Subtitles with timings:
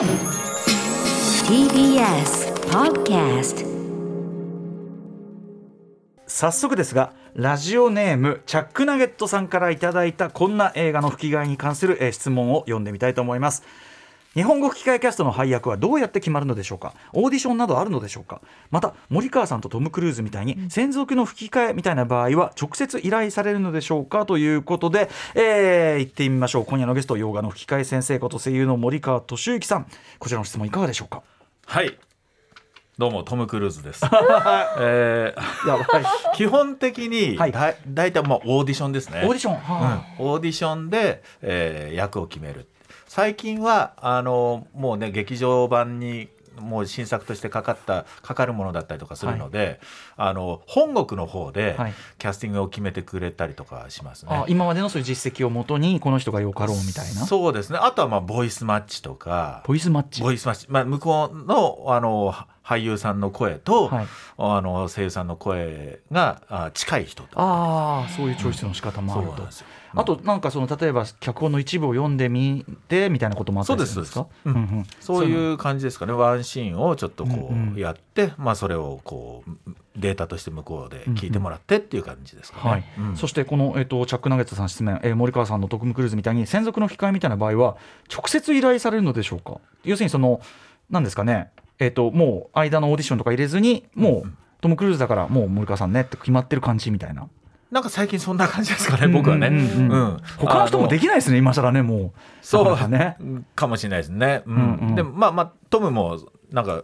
[0.00, 0.08] TBS
[2.70, 3.66] Podcast
[6.26, 13.62] 早速ですがラジオネームチャックナゲットさんからいただいたこんな映画の吹き替えに関する、質問を読んでみたいと思います。
[14.34, 16.94] 日本語吹き替えキャストの配役はどうやって決まるのでしょうか？
[17.12, 18.40] オーディションなどあるのでしょうか？
[18.70, 26.64] また森川さんとトム・クルーズみたいに専属の吹き替えみたいな場合は直接依頼されるのでしょうかということで、えー、行ってみましょう。
[26.64, 29.86] 今夜のゲスト洋画の吹き替え先生こと声優の森川俊之さん。
[30.20, 31.24] こちらの質問いかがでしょうか？
[31.66, 31.98] はい。
[32.98, 34.04] どうもトム・クルーズです。
[34.78, 36.04] えーやばい。
[36.36, 37.52] 基本的にはい。
[37.52, 39.22] だだいたいまあオーディションですね。
[39.24, 40.26] オーディション、はうん。
[40.26, 42.68] オーディションで、えー役を決める。
[43.10, 46.28] 最近はあのもうね劇場版に
[46.60, 49.80] もう新作としてかかったかかるものだったりとかするので、
[50.16, 51.94] あの本国の方ではい。
[52.18, 54.30] キャスティングを決めてくれたりとかしますね。
[54.32, 57.26] あ今までのそういう実績をもとにこの人がよかろうみたいな？
[57.26, 57.80] そうですね。
[57.82, 59.64] あとはまあボイスマッチとか。
[59.66, 60.22] ボイスマッチ。
[60.22, 64.06] ボイスマッチ、まあ、向こうのあの俳優さんの声と、はい。
[64.38, 74.26] あの声優さんの声があ近い人とああそういうチョイスの仕方もあると、そうなんですよあとなんかその例えば脚本の一部を読んでみてみたいなこともあったりするんですか？
[74.44, 74.86] そうですんん。
[75.00, 82.84] そういう感じですかねワンシーンをちょっとこうんうんうやって、まあ、それをこうデータとして向こうで聞いてもらってっていう感じですかね。
[83.16, 87.76] そしてこの、えっとチャック・ナゲットさん質問、えー森川さんのトム・クルーズみたいに専属の吹き替えみたいな場合は
[88.12, 89.60] 直接依頼されるのでしょうか？
[89.84, 90.40] 要するにその
[90.88, 97.28] なんですかね、えっともう間のオーディションとか入れずにもう、トム・クルーズだからもう森川さんねって決まってる感じみたいな
[97.70, 99.48] なんか最近そんな感じですかね僕はね。
[99.48, 99.62] うんうん。
[99.62, 99.90] うん。
[99.90, 102.12] うん他の人もでききないですね今更ねもう。
[102.42, 102.88] そう。
[102.88, 103.16] ね。
[103.54, 104.42] かもしれないですね。
[104.46, 104.54] うん。
[104.54, 104.94] うんうん。
[104.94, 106.18] でもまあまあトムも
[106.50, 106.82] なんか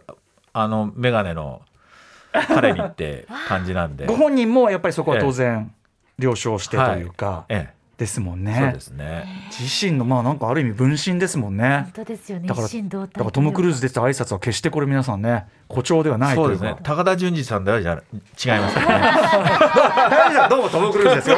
[0.53, 1.61] あの眼鏡の
[2.31, 4.05] 彼にって感じなんで。
[4.07, 5.73] ご本人もやっぱりそこは当然
[6.19, 9.25] 了承してというか、えですもんえ、そうねですね。
[9.59, 11.81] 自身のまあなんかある意味分身ですもんね。
[11.85, 12.47] 本当ですよね。
[12.47, 16.79] だからだからトム・クルーズですって挨拶は決してこれ皆さんね誇張ではないそうですというか。
[16.79, 16.81] ね。
[16.83, 17.99] 高田純次さんではじゃ違い
[18.61, 18.85] ますね。
[18.85, 21.37] 高橋さんどうもトム・クルーズですよ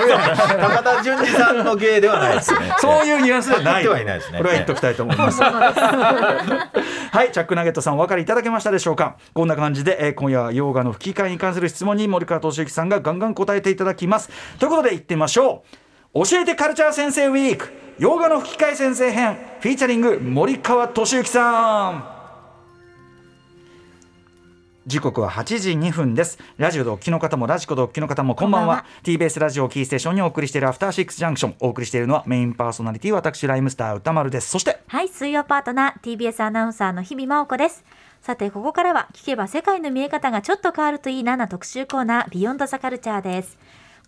[0.59, 2.73] 高田純次さんの芸ではないですね。
[2.79, 4.39] そういうニュアンスではないはいないですね。
[4.39, 5.41] これは言っておきたいと思います。
[5.41, 9.15] はいチャック・ナゲットさんお分かりいただけましたでしょうか。
[9.33, 14.29] こんな感じで、えー今夜は洋画の吹き替えに関する質問に森川俊之さんがガンガン答えていただきます。
[14.59, 17.69] ということで行ってみましょう教えてカルチャー先生ウィーク。
[17.99, 19.37] 洋画の吹き替え先生編。
[19.59, 22.19] フィーチャリング森川俊之さん。
[24.87, 26.39] 時刻は8時2分です。
[26.57, 28.77] ラジオでお聞きの方もラジコでお聞きの方もこんばんは。
[28.77, 29.25] こんばんは。
[29.27, 31.55] TBS ラジオをキーステーションにお送りしているアフターシックスジャンクション。
[31.59, 34.49] お送りしているのはメインパーソナリティ私ライムスター歌丸です。
[34.49, 37.83] そしてはい水曜パートナー TBS アナウンサーの日々真央子です。
[38.21, 43.57] さてここからは聞けば世界の見え方がちょっと変わるといいなな特集コーナービヨンドザカルチャーです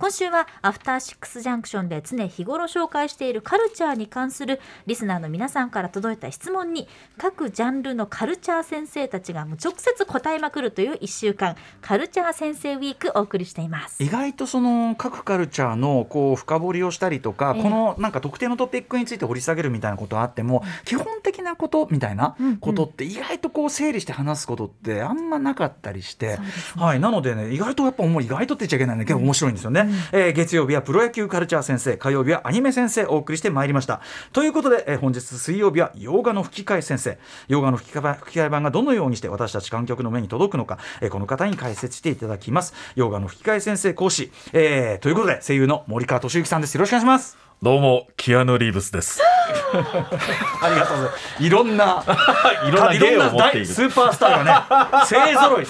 [0.01, 6.87] 今週はアフターシックスジャンクションで常日頃紹介しているカルチャーに関するリスナーの皆さんから届いた質問に
[7.19, 14.03] 各ジャンルのカルチャー先生たちがもう直接答えまくるという1週間カルチャー先生ウィークお送りしています。
[14.03, 17.61] 意外とその各カルチャーのこう深掘りをしたりとか、ええ。
[17.61, 26.39] このなんか特定のトピックについて掘り下げるみたいなことはあっても、基本的なことみたいなことって意外とこう整理して話すことってあんまなかったりして、
[26.75, 34.01] はい、なのでね意外とやっぱもう意外とって言っちゃいけないんだけど面白いんですよね、えー月曜日はプロ野球カルチャー先生火曜日はアニメ先生お送りしてまいりました。
[34.33, 37.17] ということで、えー本日水曜日は洋画の吹き替え先生。
[37.47, 42.73] 洋画の吹き替え版がどのようにして私たち観客の目に届くのか、えーこの方に解説していただきます。
[42.95, 46.75] 洋画の吹き替え先生講師、えーということで声優の森川俊之さんです。
[46.75, 47.50] よろしくお願いします。
[47.63, 49.21] どうもキアヌリーブスです。
[49.71, 51.43] ありがとうございます。
[51.43, 52.03] いろんな
[52.67, 53.65] いろんな芸を持ってい大る。
[53.67, 55.67] スーパースターがね 勢ぞろい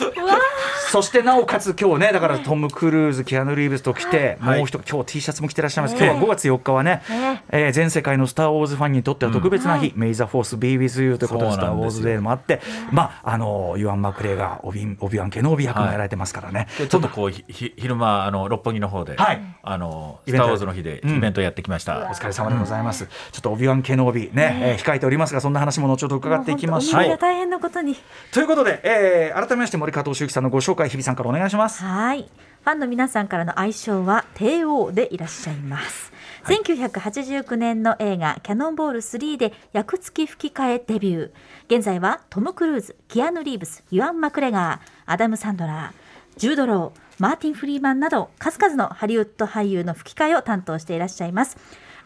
[0.89, 4.59] そしてなおかつ今日ねだからトム・クルーズキアヌ・リーブスと来て、はい。
[4.59, 7.43] もう一人今日 T シャツも着てらっしゃいます、え今日は5月4日はね、ね。
[7.49, 9.99] えー全世界の「スター・ウォーズ」ファンにとっては特別な日、うん。
[9.99, 19.41] May the Force be with you ということで「スター・ウォーズ・デー」もあってまああのユアン・マクレーオビンオビワン・ケノービ役もやられてますからね、でちょっとこうひひ昼間あの六本木の方で、はい。
[19.63, 21.80] あのイベントスターウォーズの日でうんイベントやってきました。
[21.89, 27.17] お疲れ様でございます、ちょっとオビワン・ケノービね、えー控えておりますがそんな話も後ほど伺っていきましょう。
[27.17, 27.95] 大変なことに。
[28.31, 31.83] ということで、えー改めまして森川俊之さんのご紹介日比さんからお願いします。
[31.83, 32.29] はい。
[32.63, 36.11] ファンの皆さんからの愛称は帝王でいらっしゃいます。
[36.43, 41.75] 1989年の映画「キャノンボール3」で役付き吹き替えデビュー。
[41.75, 51.55] 現在はトム・クルーズキアヌ・リーブスユアン・マクレガーアダム・サンドラージュード・ローマーティン・フリーマンなど数々のハリウッド俳優の吹き替えを担当していらっしゃいます。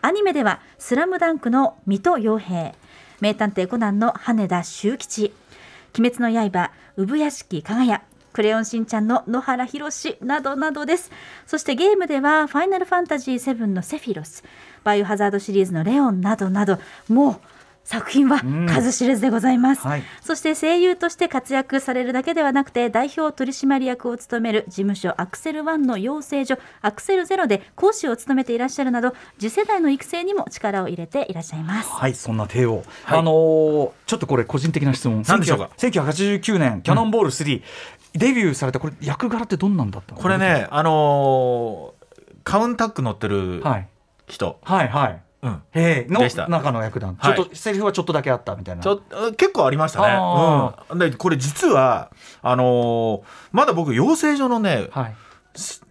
[0.02, 2.74] アニメでは「スラムダンクの水戸洋平。
[3.22, 5.34] 名探偵コナンの羽田修吉。
[5.98, 8.02] 鬼滅の刃産屋敷かがや
[8.34, 11.10] クレヨンしんちゃんの野原ひろしなどなどです。
[11.48, 14.44] そしてゲームではファイナルファンタジー7のセフィロス。
[14.84, 16.78] バイオハザードシリーズのレオンなどなど。
[17.08, 17.55] もう
[17.86, 18.66] 作品はうん。
[18.68, 20.04] 数知れずでございます、はい。
[20.22, 31.90] そして声優として活躍されるだけではなくて代表取締役を務める事務所アクセルワンの養成所アクセルゼロで講師を務めていらっしゃるなど次世代の育成にも力を入れていらっしゃいます。
[31.92, 32.84] はい、そんな帝王、はい。
[33.20, 35.24] あのーちょっとこれ個人的な質問。
[35.28, 37.62] 何でしょうか？1989年キャノンボール3、
[38.14, 40.22] デビューされたこれ役柄ってどんなんだったの？
[40.22, 40.38] これ。
[40.38, 42.06] ねあのー
[42.44, 43.88] カウンタック乗ってるはい。
[44.28, 45.22] 人、はいはい。
[45.46, 47.16] の中の役団。
[47.16, 48.84] はいちょっとセリフはちょっとだけあったみたいな。
[48.84, 49.02] ちょ
[49.38, 50.08] 結構ありましたね。
[50.10, 52.12] あうん、でこれ実は
[52.42, 53.22] あのー
[53.52, 55.16] まだ僕養成所のねはい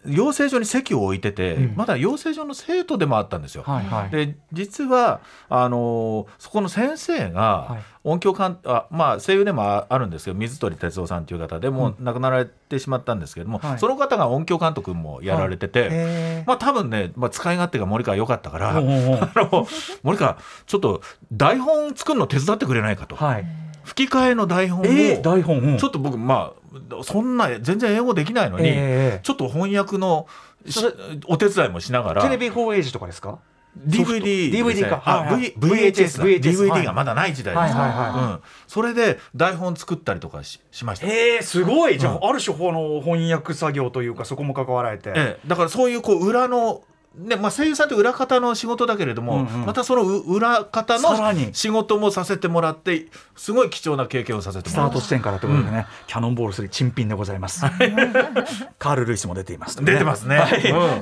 [0.06, 3.62] 養成所に席を置いてて、うんまだ養成所の生徒でもあったんですよ。
[3.62, 4.10] はいはい。
[4.10, 16.44] で実はあのーそこの先生はいが音響監あまあ声優でもああるんですけど水鳥哲夫さんという方でもう亡くなられてしまったんですけれども、はいその方が音響監督もやられてて、へえ。
[16.46, 19.66] まあ多分ね、まあ、使い勝手が森川良かったから、 あの
[20.02, 21.00] 森川ちょっと
[21.32, 23.46] 台本作るの手伝ってくれないかと、はい。
[23.84, 25.58] 吹き替えの台本を、ええ台本。
[25.58, 26.63] うんちょっと僕まあ
[27.02, 28.72] そんな全然英語できないのに、え
[29.16, 30.26] えちょっと翻訳の
[31.26, 33.38] お手伝いもしながらテレビ放映時とかですか
[33.86, 35.02] ？DVD DVD か。
[35.04, 36.24] あ、はいはい VHS だ。
[36.24, 38.32] VHS DVD がまだない時代です、はいはいはい。
[38.32, 41.98] うん、それで台本作ったりとかししました、えへえすごい。
[41.98, 42.28] じゃあ、うん。
[42.28, 45.12] ある種この翻訳作業というかそこも関わられて。
[45.14, 45.38] え。
[45.46, 46.82] だからそういうこう裏の
[47.16, 49.66] ねまあ、声優さんって裏方の仕事だけれども、うんうん。
[49.66, 53.06] またそのう裏方の仕事もさせてもらって
[53.36, 57.60] すごい貴重な経験をさせてスもらってタート地点からということでね、キャノンボール3珍品でございます。
[58.78, 60.70] カール・ルイスも出ています、出てますね、はい。
[60.70, 61.00] うん。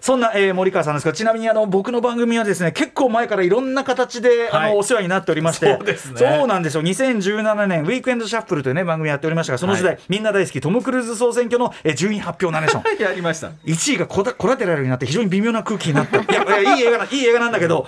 [0.00, 4.72] そんな、えー森川さんですがちなみにあの僕の番組はですね結構前からいろんな形で、あはい。
[4.72, 6.18] のお世話になっておりましてそうですね。
[6.18, 6.82] そうなんですよ。
[6.82, 12.98] 2017年ウィークエンドシャッフルというね番組やっておりましたがその時代、はいみんな大好きトム・クルーズ総選挙の、えー順位発表ナレーション。
[13.04, 13.50] やりました。
[13.66, 16.18] 1位がコラテラルになって非常に微妙な空気になった。
[16.20, 17.86] いやいやいい映画ないい映画なんだけど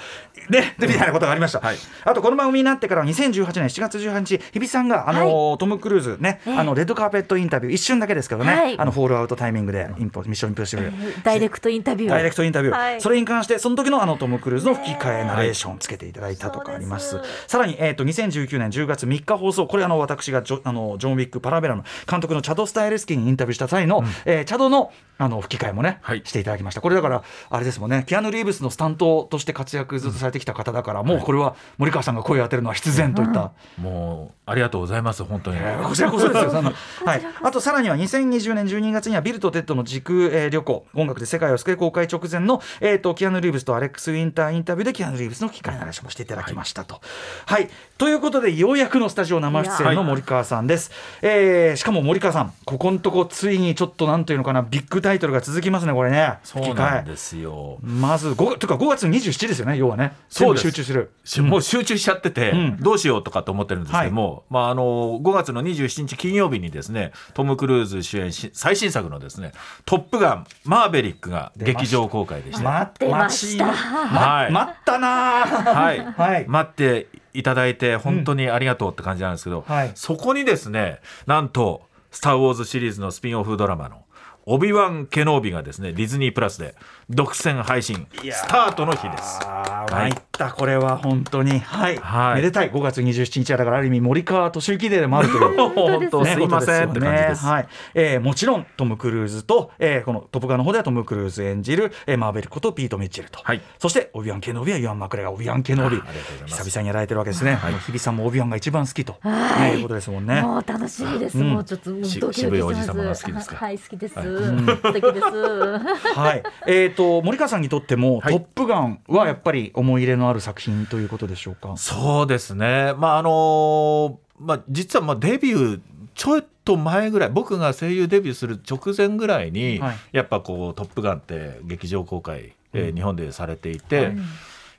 [0.49, 1.77] ねでみたいなことがありました、はい。
[2.05, 6.59] あとこの番組になってから2018年7月18日日比さんがあの、トム・クルーズね、ええ。
[6.59, 8.79] あのレッドカーペットインタビュー一瞬だけですけどね、はい。
[8.79, 10.93] あのフォールアウトタイミングでインポミッションインポッシブル、
[11.23, 13.01] ダイレクトインタビューダイレクトインタビュー、はい。
[13.01, 26.23] それに関してその時のあのトム・クルーズの吹き替えナレーションつけていただいたとかあります、さらに、えー、と2019年10月3日放送これあの私がジョあのジョン・ウィック・パラベラの監督のチャド・スタイレスキーにインタビューした際の、えーチャドのあの吹き替えもね、はい。
[26.25, 26.81] していただきました。
[26.81, 27.23] これだから
[27.55, 36.53] あれですもんねキアヌ・リーブスのスタントとして活躍ずっとされてきた方だから、もうこれは森川さんが声を当てるのは必然といった、 もうありがとうございます本当に、えーこちらこそですよ。
[37.05, 37.23] はい。
[37.43, 47.03] あとさらには2020年12月にはビルとテッドの時空、えー旅行音楽で世界を救い公開直前のえっ、とキアヌリーブスとアレックスウィンターインタビューでキアヌリーブスの機会の話もしていただきましたと。
[47.45, 47.69] はい。
[47.99, 50.91] ということでようやくのスタジオ生出演の森川さんです。
[51.21, 56.39] えーしかも森川さんここのとこついにちょっとなんていうのかなビッグタイトルが続きますねこれね。
[56.45, 57.42] そうなんですよ
[57.83, 60.15] まず5月というか5月27ですよね要はね。
[60.29, 61.11] そう集中する。
[61.25, 62.77] しもう集中しちゃってて、うん。
[62.79, 69.53] どうしようとかと思ってるんですけども、まあ、あの5月の27日金曜日にですねトム・クルーズ主演し最新作のですね
[69.85, 72.65] 「トップガンマーベリック」が劇場公開でした。
[72.65, 73.67] 待ってました。
[73.73, 74.53] はい。
[74.53, 75.75] 待ったなー。
[75.75, 76.45] はい、はい。
[76.49, 79.93] 待っていただいて本当にありがとうって感じなんですけど、はい。
[79.95, 84.02] そこにですねなんと「スター・ウォーズ」シリーズのスピンオフドラマの
[84.47, 86.75] 「オビワン・ケノービ」がですねディズニープラスで
[87.11, 89.41] 独占配信スタートの日です。
[89.45, 90.11] あーはい。
[90.11, 91.59] 参ったこれは本当に。
[91.61, 92.35] はい、はい。
[92.37, 92.71] めでたい。
[92.71, 95.69] 5月27日はだからある意味森川俊之デーでもあるという。
[95.75, 97.45] 本当すいませんって感じです。
[97.45, 97.69] はい。
[97.95, 103.61] えーもちろんトム・クルーズと、えーこの「トップガン」の方ではトム・クルーズ演じる、えーマーベリックことピート・ミッチェルと、はい。
[103.79, 105.97] そしてオビワン・ケノービはユアン・マクレガーオビワン・ケノービ。
[105.99, 106.65] あありがとうございます。
[106.65, 107.75] 久々にやられてるわけですね、はい。
[107.75, 109.73] 日比さんもオビワンが一番好きと、はい。
[109.73, 110.41] ねいうことですもんね。
[110.41, 111.51] もう楽しみです、うん。
[111.51, 113.57] もうちょっともうドキドキして渋いおじます様が好きですか？
[113.57, 115.27] はい好きです、はい素敵です。
[116.17, 118.35] はい、えー、と森川さんにとっても「はい。
[118.35, 121.75] トップガン」はやっぱり思い入れのある作品ということでしょうか？
[121.77, 125.81] そうですね、まああのまあ、実はまあデビュー
[126.15, 129.97] ちょっと前ぐらい僕が声優デビューする直前ぐらいに、はい。
[130.13, 132.95] やっぱこう「トップガン」って劇場公開、えーうん。
[132.95, 134.17] 日本でされていて、はい。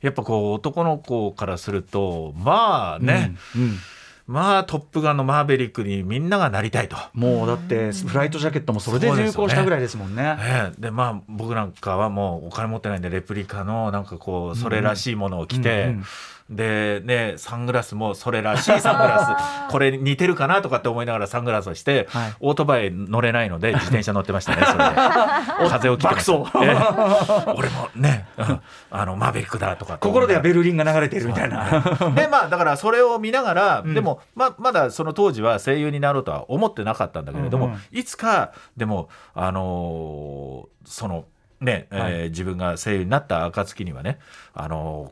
[0.01, 3.61] やっぱこう男の子からするとまあね、うん。
[3.61, 3.77] うん
[4.25, 6.95] まあ「トップガン」のマーベリックにみんながなりたいと。
[7.13, 10.37] もうだってフライトジャケットもそれで流行したぐらいですもんね。
[10.39, 16.05] ええでまあ僕なんかはもうお金持ってないんでレプリカのなんかこうそれらしいものを着て、うんうん
[16.55, 22.33] でねサングラスもそれらしい サングラスこれ似てるかなとかって思いながらサングラスをして、はい。
[22.39, 25.69] オートバイ乗れないので自転車乗ってましたね それで。
[25.69, 28.61] 風を切って俺もね、うん。
[28.91, 31.81] あのマーベリックだとか心ではベルリンが流れているみたいな。
[32.15, 33.93] でまあだからそれを見ながら、ん。
[33.93, 37.79] でもままだその当時は声優になろうとは思ってなかったんだけれども、うんうん。
[37.91, 41.25] いつかでもあのーその
[41.61, 42.29] ね、えーはい。
[42.29, 44.19] 自分が声優になった暁にはね
[44.53, 45.11] あの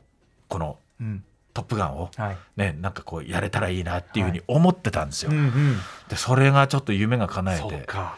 [0.49, 2.37] ーこのうんトップガン」を、はい。
[2.55, 5.31] ね、なんかこうやれたらいいなっていうふうに思ってたんですよ。
[5.31, 5.77] うんうん。
[6.09, 7.79] でそれがちょっと夢が叶えて。
[7.85, 8.17] か。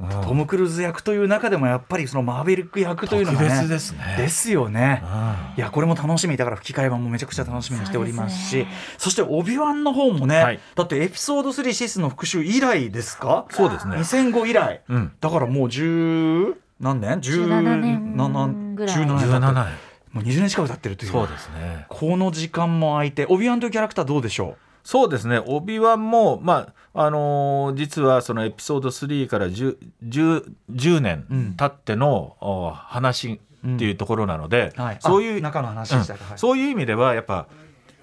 [0.00, 0.08] うん。
[0.08, 4.14] トム・クルーズ役という中でもやっぱりそのマーヴェリック役というのがね特別ですね。
[4.16, 5.02] ですよね。
[5.04, 5.08] うん。
[5.56, 6.36] いやこれも楽しみ。
[6.36, 8.56] だから吹き替え版もめちゃくちゃ楽しみにしておりますし。
[8.58, 8.68] ね。
[8.96, 10.60] そしてオビワンの方もね、はい。
[10.76, 13.46] だってエピソード3シスの復讐以来ですか？
[13.50, 13.96] そうですね。
[13.96, 15.12] 2005以来、うん。
[15.20, 18.96] だからもう10何年？17年ぐらい。
[18.96, 19.32] 17年経って。
[19.36, 19.87] 17年
[20.18, 21.12] もう20年近く経ってるという。
[21.12, 21.86] そうですね。
[21.88, 31.54] この時間も空いてオビワンというキャラクターどうでしょそうですね、オビワンも、まああのー実はそのエピソード3から 10, 10, 10年うん。
[31.56, 36.00] 経っての、お話っていうところなので、う、はい、そういうあ中の話うん。
[36.00, 36.08] はい。
[36.36, 37.48] そういう意味ではやっぱ、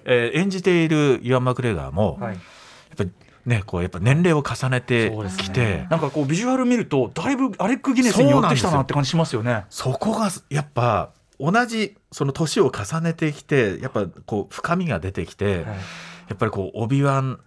[0.04, 2.34] えー演じているイワン・マクレガーも、はい。
[2.34, 3.10] やっぱり
[3.46, 9.64] ねこうやっぱ年齢を重ねてきてなんかこうビジュアル見るとだいぶアレック・ギネスに寄ってきたなって感じしますよね。
[9.70, 15.64] そこがやっぱ同じその年を重ねてきてやっぱこう深みが出てきて、はい。
[16.28, 17.38] やっぱりこうオビワン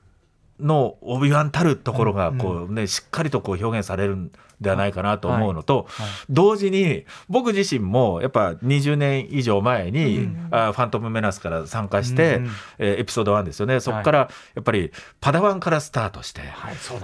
[0.60, 6.08] のオビワンたるところがこう、ねしっかりとこう表現されるんではないかなと思うのと、はい。
[6.30, 12.42] 同時に僕自身もやっぱ20年以上前に、うんあファントム・メナスから参加して、
[12.78, 13.80] えーエピソード1ですよね。
[13.80, 14.92] そこからやっぱり
[15.22, 16.42] パダワンからスタートして、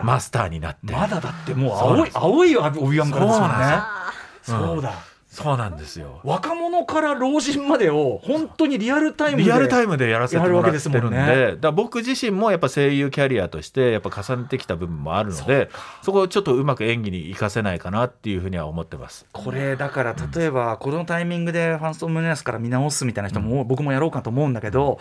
[0.03, 4.75] マスターになって、まだだってもう青い青いオビワンからですもんね。
[4.75, 5.14] そうだ。
[5.35, 6.21] そうなんですよ。
[6.23, 15.69] 若者から老人までを本当にリアルタイムでリアルタイムでやらせてもらってるんでやるわけですもんねだ僕自身もやっぱ声優キャリアとしてやっぱ重ねてきた部分もあるので
[16.03, 19.25] そこをちょっとうまく演技に活かせないかなっていうふうには思ってます。
[19.33, 24.99] これだから例えばこのタイミングでファンストムネスから見直すみたいな人も僕もやろうかと思うんだけど、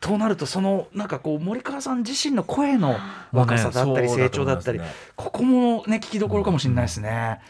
[0.00, 2.96] となるとそのなんかこう森川さん自身の声の
[3.32, 7.40] 若さだったり成長だったり、そうだと思いますねここもね聞きどころかもしれないですね。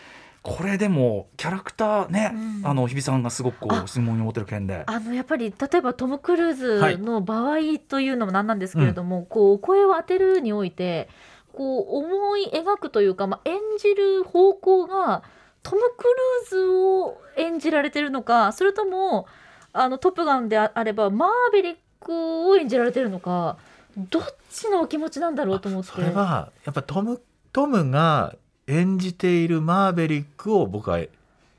[0.47, 4.85] これでもキャラクターね、うんあの日比さんがすごくこあう質問に持ってる件で。
[4.87, 11.09] あのやっぱり例えばトム・クルーズの場合というのもなんなんですけれども、こう声を当てるにおいて
[11.53, 15.25] こう思い描くというか、まあ、演じる方向が
[15.65, 19.27] トム・クルーズを演じられてるのかそれとも
[19.73, 23.57] あのトップガンであればマーヴェリックを演じられてるのか
[23.97, 25.91] どっちのお気持ちなんだろうと思って。
[25.91, 27.21] それはやっぱトム
[27.53, 28.35] トムが
[28.67, 31.07] 演じているマーベリックを僕はや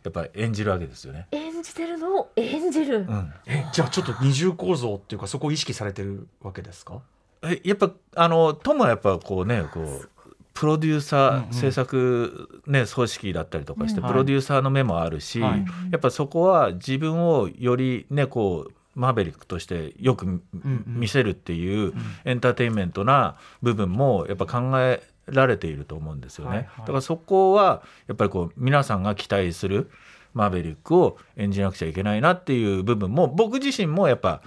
[0.10, 1.28] っぱ演じるわけですよね。
[1.32, 2.20] 演じてるの？
[2.20, 7.02] を演じる、うん、えじゃあちょっと二重構造っていうかそこを意識されてるわけですか？
[7.44, 10.10] えやっぱあのトムはやっぱこうねこう
[10.54, 11.54] プロデューサー、うんうん。
[11.54, 14.08] 制作、ね、組織だったりとかして、うん。
[14.08, 15.66] プロデューサーの目もあるし、はい。
[15.92, 20.42] やっぱそこは自分をよりねこうマーベリックとしてよく
[20.88, 21.94] 見せるっていう
[22.26, 26.80] エンターテインメントな部分もやっぱ考えられていると思うんですよね、はいはい。
[26.80, 29.90] だからそこはやっぱりこう皆さんが期待する
[30.34, 34.42] マーベリックを演じなくちゃいけないなっていう部分も僕自身もやっぱ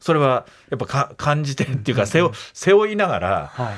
[0.00, 3.74] それはやっぱか感じてっていうか背負背負いながらはい。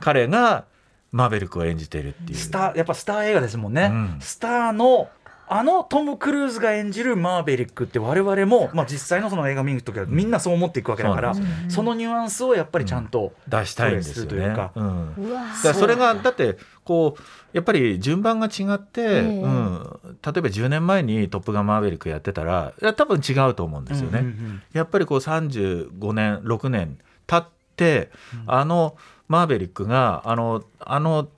[0.00, 0.64] 彼が
[1.12, 2.38] マーベリックを演じているっていう。
[2.38, 4.16] スターやっぱスター映画ですもんね、うん。
[4.20, 5.08] スターの
[5.48, 11.34] あのトム・クルーズが演じるマーベリックって我々も、まあ、実際のその映画見るときはみんなそう思っていくわけだから、
[11.68, 14.46] そのニュアンスをやっぱりちゃんと、出したいんですよね。
[14.46, 14.72] うか。
[14.74, 15.14] うん。
[15.18, 17.22] うわだからそれがだってこう
[17.52, 19.20] やっぱり順番が違って、ええ。
[19.20, 24.20] うん、例えば10年前に「トップガンマーヴェリック」やってたら多分違うと思うんですよね。
[24.20, 28.10] うんうんうんやっぱりこう35年6年経って、
[28.46, 28.96] あの
[29.28, 31.28] マーヴェリックがあのあの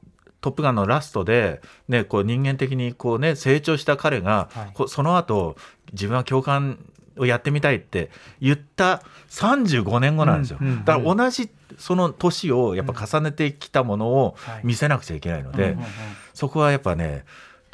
[0.44, 4.88] トップガンのラストで、ね、こう人間的にこう、ね、成長した彼が、はい。
[4.88, 5.56] その後
[5.92, 6.78] 自分は教官
[7.16, 8.10] をやってみたいって
[8.42, 11.48] 言った35年後なんですよ、うんうんうんだから同じ
[11.78, 14.60] その年をやっぱ重ねてきたものをはい。
[14.64, 15.78] 見せなくちゃいけないので、
[16.34, 17.24] そこはやっぱね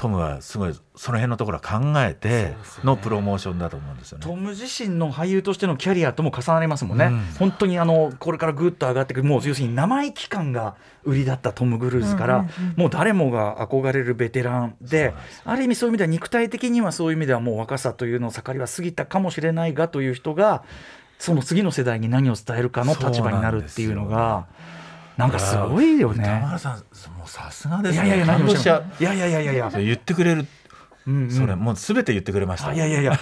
[0.01, 2.55] トムはすごいその辺のところは考えて
[2.85, 4.25] のプロモーションだと思うんですよね。
[4.25, 7.21] トム自身の俳優としてのキャリアとも重なりますもんね、うん。
[7.39, 15.13] 本当にあのこれからぐっと上がっていくもう要するに生意気感が売りだったトム・クルーズから、もう誰もが憧れるベテランで
[15.45, 20.65] ある意味そういう意味では肉体的にはそういう意味ではもう若さというのを盛りは過ぎたかもしれないがという人が
[21.19, 24.47] その次の世代に何を伝えるかの立場になるっていうのが
[25.21, 26.41] なんかすごいよ歌ね。
[26.45, 26.73] 丸さん
[27.17, 28.07] もうさすがですね。
[28.07, 30.49] いやいやいや何感動しちゃういやいやいやいや言ってくれる、うん
[31.07, 32.69] うんそれもうすべて言ってくれました。
[32.69, 33.19] あいやいやいや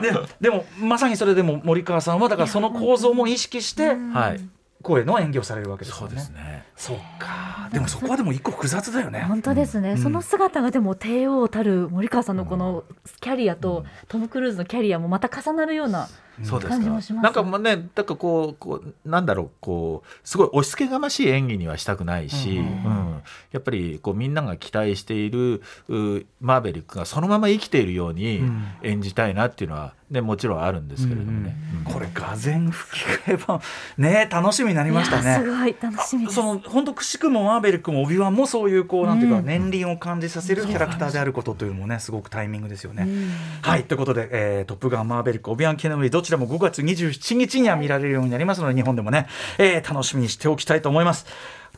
[0.00, 0.10] で
[0.40, 4.40] でもまさにそれでも森川さんはだからその構造も意識してはい。
[4.82, 6.16] 声の演技をされるわけですそうよね。
[6.16, 6.64] ですね。
[6.74, 7.41] そっか
[7.72, 9.20] でもそこはでも一個複雑だよね。
[9.22, 9.98] 本当ですね、うん。
[9.98, 12.84] その姿がでも帝王たる森川さんのこの
[13.20, 16.08] キャリアとトム・クルーズのキャリアもまた重なるような
[16.42, 22.60] そうです感じもしますかなんかもうねなんかこうこうなんだろうこうすごい押し付けがましい演技にはしたくないし、うんう
[23.08, 28.62] んやっぱりこうみんなが期待しているうマーベリックがそのまま生きているようにうん。
[28.82, 31.56] 演じたいなっていうのは、ね、もちろんあるんですけれどもね。
[31.86, 33.60] うんこれがぜ吹き替え版。
[33.98, 35.50] ね楽しみになりましたいやすね。
[35.50, 36.36] ごい楽しみです。
[36.36, 43.04] その本当くしくもマーベリックもオビワンもそういうこうなんていうかうん年輪を感じさせるキャラクターであることというのもねすごくタイミングですよね。
[43.04, 43.30] うん
[43.62, 49.26] はいということで、えートップガンマーベリックオビワン・ケノムリどちらも5月27日には見られるようになりますので日本でもね、
[49.58, 51.26] えー楽しみにしておきたいと思います。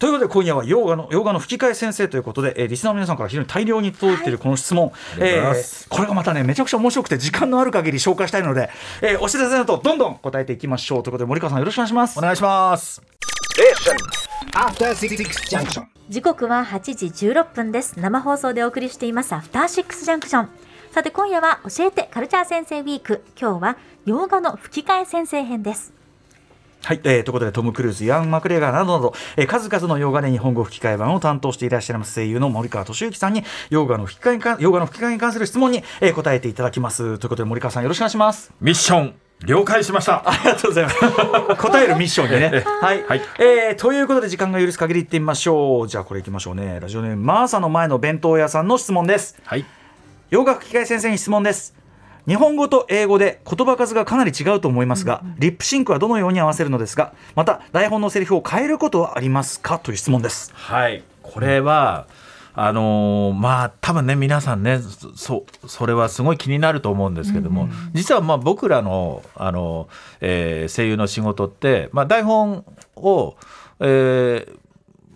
[0.00, 8.70] ということで今夜は洋画の洋画の吹き替え先生ということで、えーリスナーの皆さんから非常に大量に届いているこの質問、ありがとうございまえすーこれがまたねめちゃくちゃ面白くて時間のある限り紹介したいので、
[9.02, 12.22] えーお知らせのとどんどん答えていきましょうということで森川さんよろしくお願いしますお。
[12.22, 13.13] 願いします。
[13.56, 15.16] After Six
[15.48, 15.84] Junction.
[16.08, 18.00] 時刻は8時16分です。
[18.00, 19.32] 生放送でお送りしています。
[19.32, 20.48] アフターシックスジャンクション
[20.90, 23.22] さて今夜は教えてカルチャー先生ウィーク。
[23.40, 25.92] 今日は洋画の吹き替え先生編です。
[26.82, 37.18] はい、えーということでトム・クルーズ、ヤン・マクレガーなどなど、えー数々の洋画で日本語吹き替え版を担当していらっしゃいます声優の森川俊之さんに洋画の吹き替えに関洋画の吹き替えに関する質問に、えー答えていただきます。
[37.18, 38.52] ということで森川さんよろしくお願いします。
[38.60, 40.22] ミッション了解しました。
[40.28, 41.00] ありがとうございます。
[41.60, 42.64] 答えるミッションにね。
[42.80, 45.88] はい、はいえーということで時間が許す限りいってみましょう。
[45.88, 46.78] じゃあこれいきましょうね。
[46.80, 49.36] ラジオネームマーサの前の弁当屋さんの質問です。
[49.44, 49.64] はい。
[50.30, 51.74] 洋楽吹き替え先生に質問です
[52.26, 59.78] 日本語と英語で言葉数がかなり違うと思いますが、リップシンクはどのように合わせるのですかまた台本のセリフを変えることはありますか？
[59.78, 62.06] という質問ですはい、これは、
[62.54, 64.80] あのーまあ多分ね皆さんね
[65.16, 69.88] そそれはすごい気になると思うんですけども、実はまあ僕らの、あの
[70.20, 72.64] えー声優の仕事って、まあ、台本
[72.96, 73.36] を、
[73.80, 74.58] えー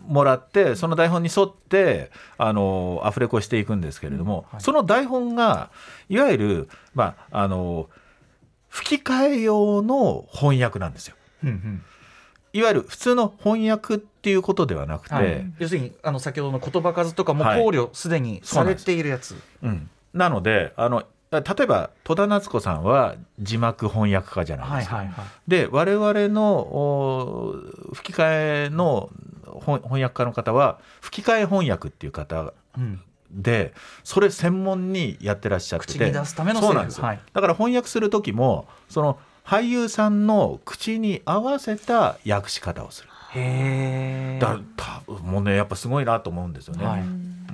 [0.09, 5.71] もらってその台本に沿ってあのアフレコしていくんですけれども、その台本が
[6.09, 7.91] いわゆる、まあ、あの
[8.71, 11.17] 吹き替え用の翻訳なんですよ。
[12.53, 15.53] いわゆる普通の翻訳っていうことではなくて、はい。
[15.59, 17.63] 要するにあの先ほどの言葉数とかもはい。
[17.63, 24.97] 考慮すでにされているやつ、うん、なのであの例えば戸田夏子さんは字幕翻訳家じゃないですか。
[24.97, 25.27] はいはいはい。
[25.47, 27.55] で我々のお
[27.93, 29.11] 吹き替えの
[29.61, 33.01] 翻翻訳家の方は吹き替え翻訳っていう方うん。
[33.31, 35.93] でそれ専門にやってらっしゃってて。
[35.99, 37.21] 口に出すためのそうなんですよ、はい。
[37.35, 43.09] だから翻訳する時もその俳優さんの口に合わせた訳し方をする。
[43.31, 44.61] へえだから
[45.07, 46.85] 多分もうねやっぱすごいなと思うんですよね。
[46.85, 47.03] はい。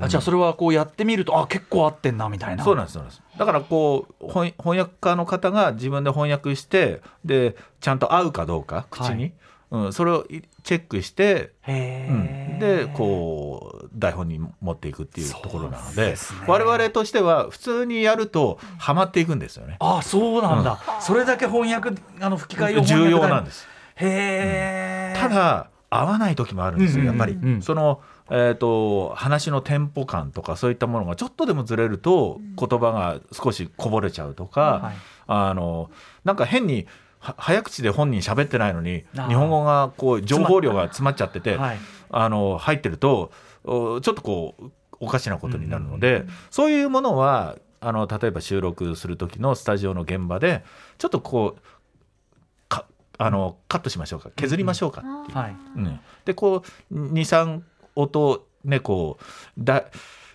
[0.01, 2.65] あじゃあそれはこうやってみるとあ結構合ってんなみたいな。
[2.65, 3.23] そうなんですそうなんです。
[3.39, 9.33] だからこう翻翻訳家の方が自分で翻訳してでちゃんと合うかどうか口に、
[9.71, 16.15] うん、それをいチェックして、へうん、えでこう台本に持っていくっていうところなのでね。
[16.47, 19.77] 我々としては普通にやるとはまっていくんですよね。
[19.81, 23.61] あそうなんだ、それだけ翻訳あの吹き替え用重要なんです。
[23.61, 27.05] すへえ、ただ合わない時もあるんですよ。
[27.05, 27.39] やっぱり、うん。
[27.39, 34.95] うんうんその、えー、と話のテンポ感とかそういったものがちょっとでもずれると言葉が少しこぼれちゃうとか、はい。
[35.27, 35.91] あの
[36.25, 36.87] なんか変に
[37.19, 41.79] は早口で本人喋ってないのに日本語がこう情報量が詰まっちゃってて、はい。
[42.11, 50.65] あの入ってるとおちょっとこうおかしなことになるので、そういうものはあの例えば収録する時のスタジオの現場で
[50.99, 52.87] ちょっとこうか
[53.19, 54.31] あのカットしましょうか。
[54.37, 55.39] 削りましょうかっていう。
[55.39, 55.57] はい。
[55.77, 56.01] うん。
[56.25, 57.63] でこう23
[57.95, 59.25] 音ねこう
[59.59, 59.85] だ、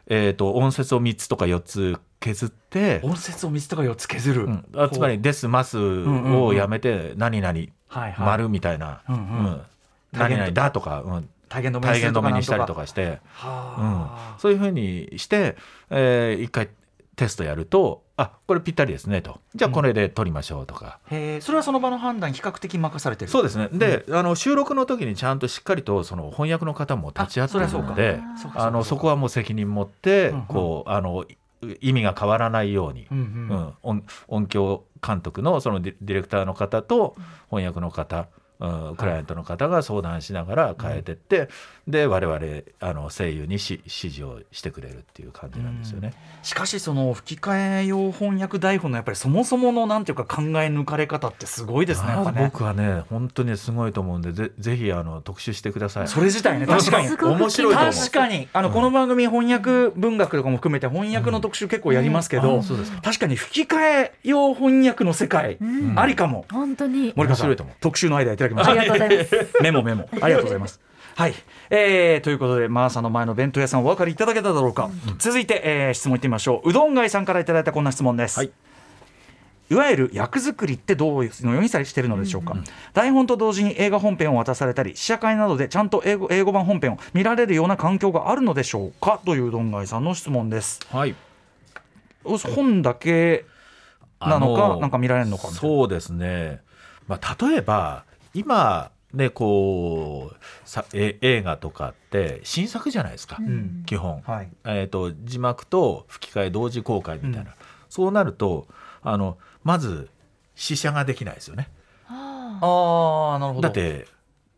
[0.08, 4.65] えー、と音節を3つとか4つ削って、音節を3つとか4つ削る、うん。
[4.76, 9.62] あつまり「です」「ます」をやめて「何々」はいはい「丸」みたいな「うんうんうん。
[10.12, 11.79] 何々だ」とか、うん、体言止
[12.21, 12.88] めにしたりかとか。
[12.88, 13.19] して、うんは
[14.35, 15.57] あ、そういうふうにして、
[15.89, 16.69] えー一回
[17.15, 20.99] テストやると「あこれぴったりですね」と「じゃあこれで撮りましょう」とか。
[21.12, 23.31] へえそれはその場の判断に比較的任されてる。
[23.31, 23.67] そうですね。
[23.73, 28.21] で、あの収録の時にちゃんとしっかりとその翻訳の方も立ち会ってるので
[28.55, 30.45] あのそこはもう責任持って、うんうん。
[30.45, 31.38] こうあのい
[31.81, 33.59] 意味が変わらないように、うんううん。
[33.63, 37.17] ん音音響監督のそのディレクターの方と
[37.49, 38.27] 翻訳の方、
[38.60, 41.50] うん、クライアントの方が相談しながら変えてって、
[41.88, 42.39] で我々
[42.80, 46.13] あの声優にし指示をしてくれるっていう感じなんですよね。
[46.43, 52.50] しかしその吹き替え用翻訳台本のやっぱりそもそものなんていうか考え抜かれ方ってすごいですねやっぱね。
[52.52, 56.08] 僕はね本当にすごいと思うんでぜぜひあの特集してください。
[56.08, 57.08] それ自体ね 確かに。
[57.08, 57.93] 面白いと思う。
[57.93, 58.48] 確かに。
[58.54, 62.63] あの、この番組翻訳文学とかも含めて翻訳の特集結構やりますけど、うん。
[63.02, 65.98] 確かに吹き替え用翻訳の世界、ん。
[65.98, 66.45] ありかも。
[66.52, 67.13] 本当に。
[67.15, 67.76] 森川さん面白いと思う。
[67.80, 69.49] 特集の間いただきましたありがとうございます。
[69.62, 70.09] メモメモ。
[70.21, 70.79] ありがとうございます。
[71.15, 71.33] はい、
[71.69, 76.69] えーということでマーサの前の弁当屋さんお分かりいただけただろうか、続いて、えー質問いってみましょう。
[76.69, 78.51] うどん街さんからいただいたこんな質問です、はい。
[79.69, 82.55] いわゆる役作りってどういうのようにしているのでしょうか、
[82.93, 89.19] 台本と同時に映画本編を渡されたり試写会などでちゃんと英語英語版本編を見られるような環境があるのでしょうか？
[89.25, 90.79] というどんがいさんの質問です。
[90.91, 91.15] はい。
[92.23, 93.45] 本だけ
[94.21, 96.62] なのあかなんか見られるのかそうですね、
[97.07, 98.03] まあ、例えば
[98.34, 103.84] 今ねこうさえ映画とかって新作じゃないですか、ん。
[103.86, 104.50] 基本、はい。
[104.65, 107.56] えー、と字幕と吹き替え同時公開みたいな、
[107.89, 108.68] そうなると
[109.02, 110.10] あのまず
[110.56, 111.70] 試写ができないですよね。
[112.08, 113.62] ああなるほど。
[113.62, 114.08] だって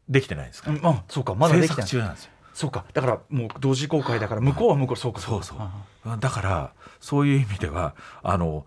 [0.09, 1.87] できてないですから、うんあそうかまだで制きてない。
[1.87, 2.31] 作中なんですよ。
[2.53, 8.65] そうかだからもう同時公開だから向こうは向こうそうかそうそうあだからそういう意味ではあの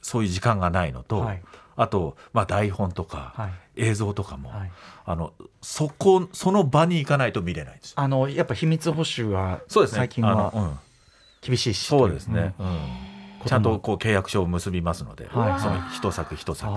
[0.00, 1.42] そういう時間がないのと、はい。
[1.76, 4.70] あと、まあ、台本とか、はい映像とかも、はい。
[5.04, 7.94] あのそこその場に行かないと見れないんですよ。
[8.00, 10.78] あのやっぱ秘密保守は最近は
[11.40, 11.86] 厳しいし。
[11.86, 12.54] そうですね、
[13.46, 15.60] ちゃんとこう契約書を結びますので、はい。
[15.60, 16.72] その一作一作、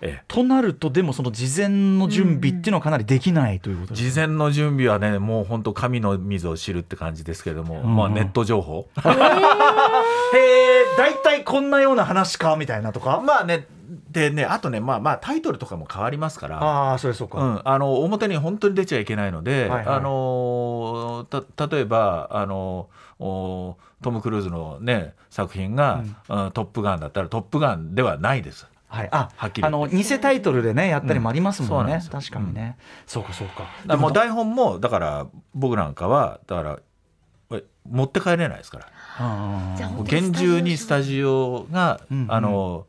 [0.00, 0.24] ええ。
[0.26, 7.96] となるとでもその事前の準備っていうのはかなりできないということです事前の準備はねもう本当神の水を知るって感じですけれども、ん。
[7.96, 8.88] まあ、ネット情報。
[8.96, 13.22] へえ大体こんなような話かみたいなとか？
[13.24, 13.66] まあね
[14.10, 16.62] でねあとねまあまあタイトルとかも変わりますから。
[16.62, 19.96] ああそれそうか、うん、あの表に本当に出ちゃいけないので、はいはい。
[19.96, 26.50] あのた例えばあのおトム・クルーズの、ね、作品が、うん。
[26.52, 28.66] トップガン」だったら「トップガン」ではないです。
[28.88, 32.00] はい、あはっきりあの偽タイトルでねやったりもありますもんね、うん。
[32.02, 32.76] そうなん確かにね、
[33.06, 33.60] そうかそうか。
[33.60, 36.78] だからもう台本もだから僕なんかはだから
[37.52, 38.86] え持って帰れないですから。
[40.04, 42.86] 厳重にスタジオが、うんあの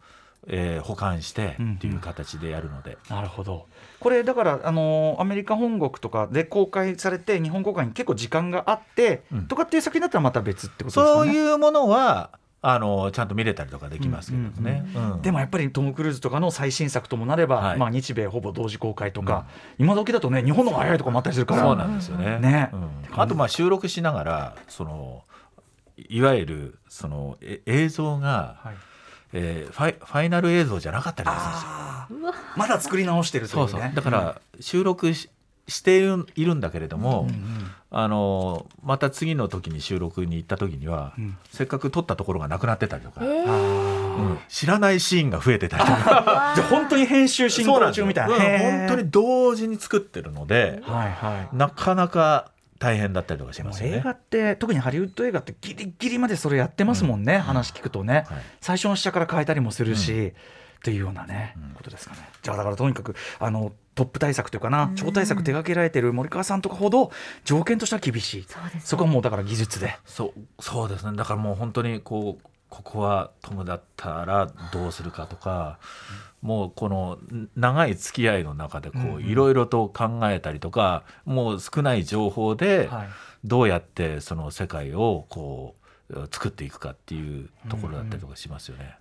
[0.47, 1.73] えー保管してうん。
[1.75, 3.65] っていう形でやるので、なるほど。
[3.99, 9.47] これだからあのアメリカ本国とかで公開されて日本公開に結構時間があって、うん。
[9.47, 11.31] とかっていう作品だったらまた別ってことですかね？
[11.31, 14.85] そういうものはあのちゃんと見れたりとかできますけどね。
[14.95, 17.77] うんでもやっぱりトム・クルーズとかの最新作ともなれば、はい。
[17.77, 19.45] まあ、日米ほぼ同時公開とか、
[19.79, 21.61] 今時だとね日本の方が早いとかもあったりするから。
[21.61, 22.39] そうなんですよね。
[22.39, 22.69] ね。
[22.73, 22.89] うん。
[23.15, 25.23] あとまあ収録しながらその
[25.97, 28.75] いわゆるそのえ映像が、はい
[29.33, 32.43] えーファイファイナル映像じゃなかったりするんですよ。
[32.55, 33.71] まだ作り直してるというね。
[33.71, 33.91] そうそう。
[33.93, 35.29] だから収録し
[35.67, 35.99] して
[36.35, 37.27] いるんだけれども、
[37.89, 41.37] あのまた次の時に収録に行った時には、ん。
[41.51, 44.39] せっかく撮ったところがなくなってたりとか、あうん。
[44.49, 45.93] 知らないシーンが増えてたりとか。
[46.53, 46.55] ー。
[46.55, 48.37] じゃあ本当に編集進行中みたいな。
[48.37, 51.55] な本当に同時に作ってるので、はいはい。
[51.55, 52.51] なかなか
[52.83, 53.97] 大変だったりとかしますよね。
[53.97, 58.25] 映画って特にハリウッド映画ってギリギリまでそれやってますもんね、話聞くとね、はい。
[58.59, 60.33] 最初の試写から変えたりもするし、
[60.79, 62.27] っていうようなね、ことですかね。
[62.41, 67.11] じゃあだからとにかくあのトップ対策というかな超大作手掛けられてる森川さんとかほど
[67.45, 68.45] 条件としては厳しい。
[68.49, 68.81] そうですね。
[68.83, 69.95] そこはもうだから技術で。
[70.05, 71.15] そうそうですね。
[71.15, 75.77] だからもう本当にこうここはトムだったらどうするかとか、
[76.41, 83.07] もうこのん長い付き合いの中でこういろいろと考えたりとか、もう少ない情報ではい。
[83.45, 85.75] どうやってその世界をこ
[86.09, 88.97] う作っていくかっていうところだったりとかしますよね。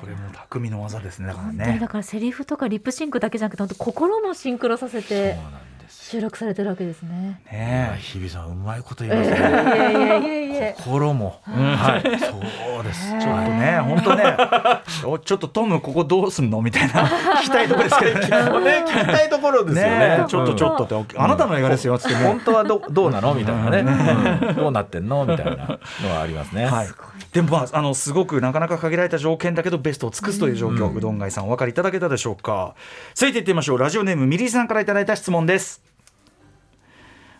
[0.00, 1.58] これも匠の技ですねだからね。
[1.58, 7.40] 本当にだからセリフとかリップシンクだけじゃなくて本当心もシンクロさせそうてなんですよ収録されてるわけですね。
[7.50, 9.36] ね日比さんうまいこと言いますね。
[9.40, 10.74] やいやいやいや。
[10.74, 13.10] 心も、はい、そうです。
[13.10, 14.36] ちょっとね本当ね。
[15.06, 16.60] おちょっとトムここどうすんの？
[16.62, 17.06] みたいな。
[17.40, 18.64] 聞きたいところですけどね。
[18.82, 19.98] ね、聞きたいところですよね。
[20.18, 22.14] ねちょっとちょっとって、あなたの映画ですよってね。
[22.14, 23.34] 本当はどどうなの？
[23.34, 24.54] みたいなね、うん。
[24.54, 25.24] どうなってんの？
[25.24, 26.66] みたいなのはありますね。
[26.66, 26.88] はい、
[27.32, 32.74] でもまああのすごくなかなか限られた条件だけどベストを尽くすという状況、うどん街さんお分かりいただけたでしょうか？
[33.14, 33.78] 続いていってみましょう。
[33.78, 35.81] ラジオネームミリーさんからいただいた質問です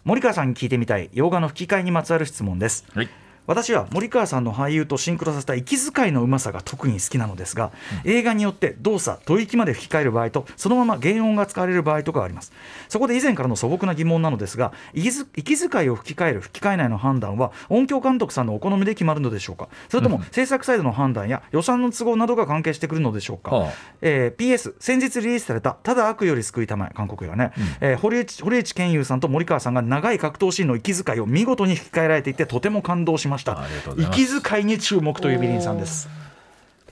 [0.05, 2.85] 森川さんに聞いてみたい洋画の吹き替えにまつわる質問です。
[2.93, 3.09] はい。
[3.46, 7.72] 私は森川さんの俳優とシンクロさせた息遣いのうまさが特に好きなのですが、
[8.05, 12.52] 映画によって動作吐息まで吹き替える場合とそのまま原音が使われる場合とかがあります。
[12.88, 19.68] そこで以前からの素朴な疑問なのですが息づ息遣いを吹き替える吹き替えないの判断は音響監督さんのお好みで決まるのでしょうか？
[19.88, 23.72] それとも制作サイドの判断や予算の都合などが関係してくるのでしょうか、はあ。
[24.02, 34.23] えー PS 先日リリースされた「ただ悪より救いたまえ」韓国映画ね、えー堀内堀内健優さんと森川さんが長い格闘シーンの息遣いを見事に吹き替えられていてとても感動しましたありがとうございます。
[34.23, 36.09] 息遣いに注目というビリンさんです。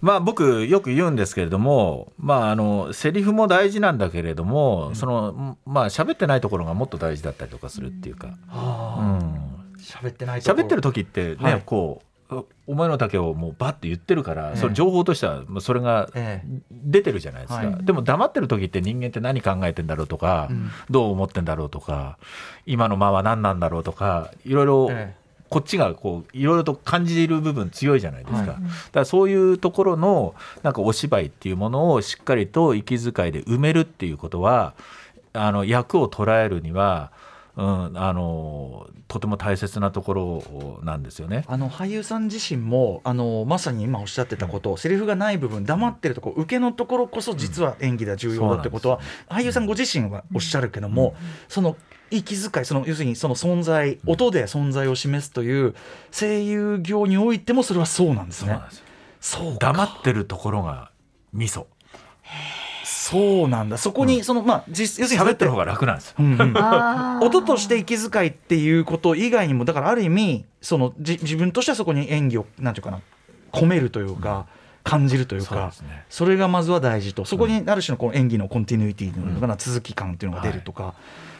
[0.00, 11.62] まあ僕よく言うんですけれども、まああのセリフも大事なんだけれども、そのまあ喋ってないところがもっと大事だったりとかするっていうか、うん、喋ってない喋ってる時ってね、はい。
[11.64, 12.04] こう
[12.66, 17.84] お前の丈をもうバッて言ってるから、それ情報としてはそれがえ出てるじゃないですか、はい。
[17.84, 20.48] でも黙ってる時って人間って何考えてんだろうとか、
[20.88, 22.18] どう思ってんだろうとか
[22.64, 25.14] 今の間は何なんだろうとかいろいろえ
[25.50, 28.46] こっちがこういろいろと感じる部分強いじゃないですか,、はい。
[28.46, 28.60] だか
[28.94, 34.74] らそういうところのなんかお芝居っていうものをしっかりと息遣いで埋めるっていうことは
[35.32, 37.10] あの役を捉えるには、
[37.56, 41.44] うん、あのとても大切なところなんですよね。
[41.48, 51.16] あの俳優さん自身もあのまさに今おっしゃってたこと、セリフがない部分黙ってるとこ受けのところこそ実は演技では重要だってことは、俳優さんご自身はおっしゃるけども、
[51.48, 51.76] その
[52.10, 55.74] 息遣いその要するにその存在音で存在を示すという
[56.10, 58.58] 声優業においてもそれはそうなんですね。
[59.20, 60.90] そう黙ってるところが
[61.32, 61.66] 味噌。
[62.84, 63.76] そうなんだ。
[63.76, 66.16] そこにその、まあ実要するに喋ってる方が楽なんですよ。
[66.18, 73.00] うん音として息遣いっていうこと以外にもだからある意味そのじ自分としてはそこに演技をなんていうかな
[73.52, 74.46] 込めるというか、
[74.84, 76.04] 感じるというかそうですね。
[76.08, 77.24] それがまずは大事と。
[77.24, 80.94] そこにある種のこの演技のコンティニュイティのかな、続き感っていうのが出るとか、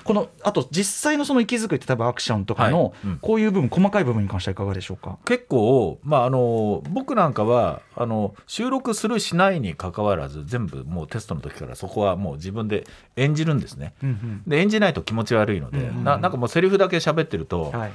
[0.04, 2.92] このあと実際のその息遣いって多分アクションとかの、はい。
[3.04, 3.18] うん。
[3.18, 5.18] こういう部分細かい部分に関してはいかがでしょうか？
[5.24, 12.86] 結構、まあ、あの僕なんかはあの収録するしないにかかわらず全部もうテストの時からそこはもう自分で
[13.16, 13.94] 演じるんですね。
[14.02, 17.92] うんで演じないと気持ち悪いので、うんうんななんかもうセリフだけ喋ってると、うんはい。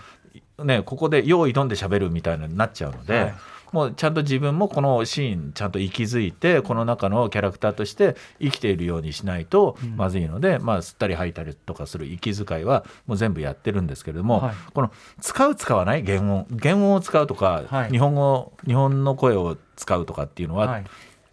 [0.63, 3.33] ね、ここで用意どんで喋るみたいなになっちゃうので、はい
[3.75, 14.55] もうちゃんと自分もこのシーンちゃんと息づいてこの中のキャラクターとして生きているようにしないとまずいので、まあ、吸ったり吐いたりとかする息遣いはもう全部やってるんですけれども、はい。
[14.73, 17.91] この使う使わない原音原音を使うとか、はい。
[17.91, 20.85] 日本語日本の声を使うとかっていうのは、はい。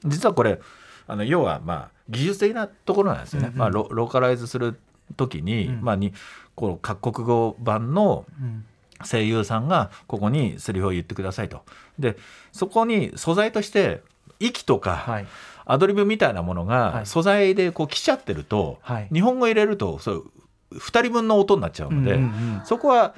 [0.04, 0.60] 実はこれ
[1.06, 3.58] あの要はまあ技術的なところなんですよね、うんうん。
[3.60, 4.80] まあ、ロローカライズする
[5.16, 5.80] 時に,、うん。
[5.80, 6.12] まあ、に
[6.56, 8.64] この各国語版のうん
[9.04, 11.62] 声優さんがここにセリフを言ってくださいと。
[11.98, 12.16] で
[12.52, 14.02] そこに素材として
[14.40, 15.26] 息とか、はい。
[15.64, 16.92] アドリブみたいなものはい。
[17.00, 19.08] が素材でこう来ちゃってると、はい。
[19.12, 20.32] 日本語入れるとそう
[20.74, 22.62] 2人分の音になっちゃうので、うんうんうん。
[22.64, 23.14] そこは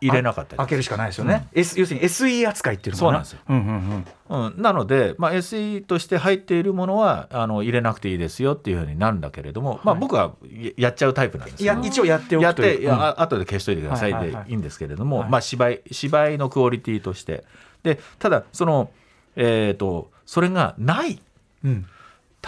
[0.00, 3.08] 入れなかったり開けるしかないですよね、S 要するに SE 扱いっていうのかな。
[3.08, 3.40] そうなんですよ。
[3.48, 4.46] うんうんうん。
[4.46, 12.98] うん、なので、まあ、SE として入っているものはあの入れなくていいですよっていうふうになるんだけれども、まあ、僕はややっちゃうタイプなんですいよや一応やっておやっていくといううん。
[12.98, 14.50] やあ後で消しといてくださいではいはいはい。
[14.50, 15.30] いいんですけれども、はい。
[15.30, 17.44] まあ、芝居芝居のクオリティとして。
[17.82, 18.90] でただその、
[19.36, 21.20] えー、とそれがない。
[21.64, 21.86] うん。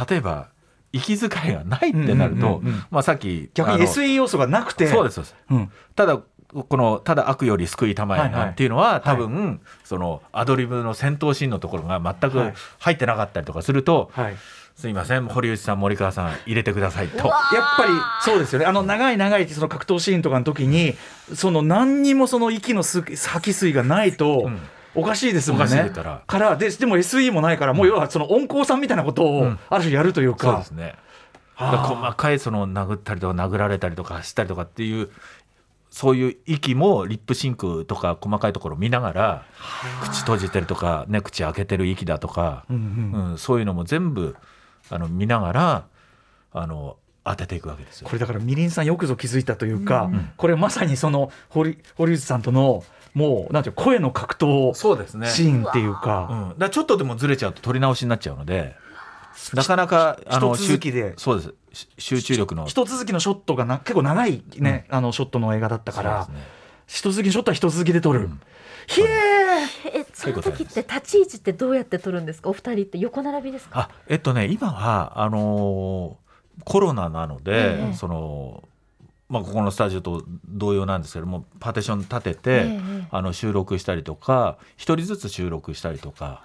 [0.08, 0.48] 例えば
[0.92, 2.84] 息遣いがないってなると、うんうんうんうん。
[2.90, 4.88] まあ、さっき逆に SE 要素がなくて。
[4.88, 5.36] そうですそうです。
[5.50, 5.72] うん。
[5.94, 6.20] ただ
[6.52, 12.54] このただ悪より救いたまえなっていうのは、多分、そのアドリブの戦闘シーンのところが全くはい。
[12.78, 14.36] 入ってなかったりとかすると、はい。
[14.74, 17.18] すいません堀内さん森川さん入れてくださいと。
[17.18, 17.28] やっ
[17.76, 18.66] ぱりそうですよね。
[18.66, 20.94] あの長い長いその格闘シーンとかの時に
[21.34, 24.58] その何にもその息のす吐き水がないと、うん。
[24.94, 25.64] おかしいですもんね。
[25.66, 26.22] おかしいから。
[26.26, 29.58] からででも SE もないからもう要はその音効さんみたいなことをうん。
[29.68, 30.94] ある種やるというそうかで、すね。
[31.56, 35.10] 細かいその殴ったりとか殴られたりとか走ったりとかっていう
[35.90, 39.44] そういう息もリップシンクとか細かいところを見ながら
[40.02, 43.38] 口閉じてるとか、ね、口開けてる息だとか、うんうんうん。
[43.38, 44.36] そういうのも全部
[44.88, 45.84] あの見ながら
[46.52, 48.08] あの当てていくわけですよ。
[48.08, 48.14] こ。
[48.14, 58.74] れだからみりんさんよくぞ気づいたというか、これまさにその堀堀内さんとのもうなんていう声の格闘シーンっていううん、か、だからちょっとでもずれちゃうと取り直しになっちゃうので
[59.54, 61.14] なかなかあの一続きで。
[61.16, 61.54] 集そうです。
[61.72, 62.66] し集中力の。
[62.66, 66.34] 一続きのショットがな結構長いね、あのショットの映画だったから、ね。
[66.86, 68.40] 一続きのショットは一続きで撮る、うん。
[68.88, 69.06] ひえ
[70.00, 72.48] えその時って立ち位置ってどうやって取るんですか？
[72.50, 73.78] お二人って横並びですか？
[73.78, 77.94] あえっとね今はあのーコロナなので、ええ。
[77.94, 78.68] その
[79.28, 82.80] まあ、ここのスタジオと同様なんですけどもパーテーション立てて、ええ。
[83.12, 86.42] あの収録したりとか一人ずつ収録したりとか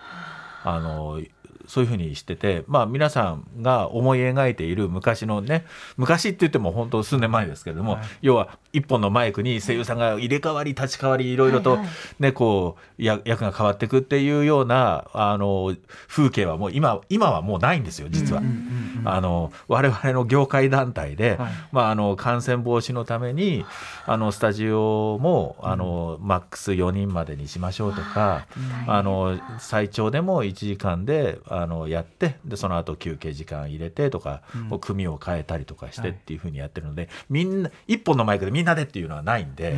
[0.64, 0.80] あ。
[0.80, 1.20] の
[1.68, 5.66] そういうふうにしてて、まあ、皆さんが思い描いている昔のね
[5.98, 8.04] 昔って言っても本当数年前ですけれども、はい。
[8.22, 11.90] 要は一本のマイクに声優さんが入れ替わり立ち替わりいろいろと、はいはい。
[12.20, 15.76] ねこうや役が変わっていくっていうようなあの
[16.08, 18.42] 風景はもう今今はもうないんですよ実は。
[18.42, 21.52] うんうんうんあの我々の業界団体で、はい。
[21.72, 23.64] まあ、あの感染防止のために
[24.06, 28.48] あのスタジオもあの、マックス4人までにしましょうとか、
[28.88, 39.76] あの最長でも1時間であのやってでその後休憩時間入れてとか、こう組を変えたりとかしてっていうふうにやってるので、みんな一本のマイクでみんなでっていうのはないんで,、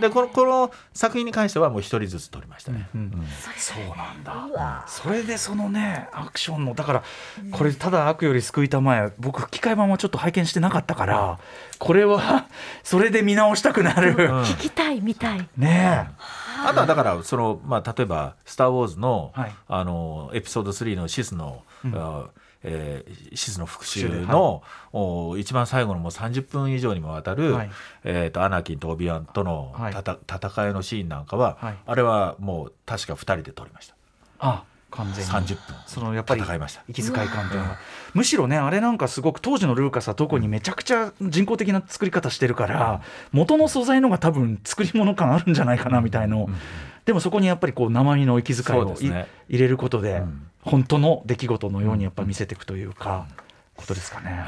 [0.00, 2.88] でこのこの作品に関してはもう一人ずつ撮りましたね。
[2.94, 3.12] うんうん。
[3.56, 4.84] そうなんだ。
[4.86, 7.02] それでそのねアクションのだから
[7.50, 11.38] これただ悪より救いたまえ僕吹き替え版はちょっと拝見してなかったから
[11.78, 12.46] これは
[12.82, 14.42] それで見直したくなる、うん。
[14.42, 15.48] 聞きたい見たい。
[15.56, 16.10] ね
[16.68, 19.54] あとはだからその、まあ、例えば「スター・ウォーズの」はい。
[19.68, 21.94] あのエピソード3のシスの、うん。
[21.96, 22.26] あ
[22.64, 27.70] えー、シズの復讐の、お一番最後のもう30分以上にもわたる、はい。
[28.04, 29.92] えー、とアナキンとオビワンとのはい。
[29.92, 30.16] たた、
[30.48, 31.78] 戦いのシーンなんかは、はい。
[31.84, 33.96] あれはもう確か2人で撮りました。
[34.38, 35.30] あ完全に。
[35.30, 35.76] 30分。
[35.86, 36.82] そのやっぱり戦いました。
[36.88, 37.78] 息遣い感というのが。
[38.14, 43.00] むしろねあれなんかすごく当時のルーカスは特にめちゃくちゃ人工的な作り方してるから
[43.32, 46.48] 元の素材のが多分作り物感あるんじゃないかなみたいの、
[47.04, 49.26] でもそこにやっぱりこう生身の息遣いをね。
[49.48, 50.46] 入れることで、ん。
[50.62, 53.26] 本当の出来事のようにやっぱ見せていくというか、
[53.76, 54.44] ことですかね。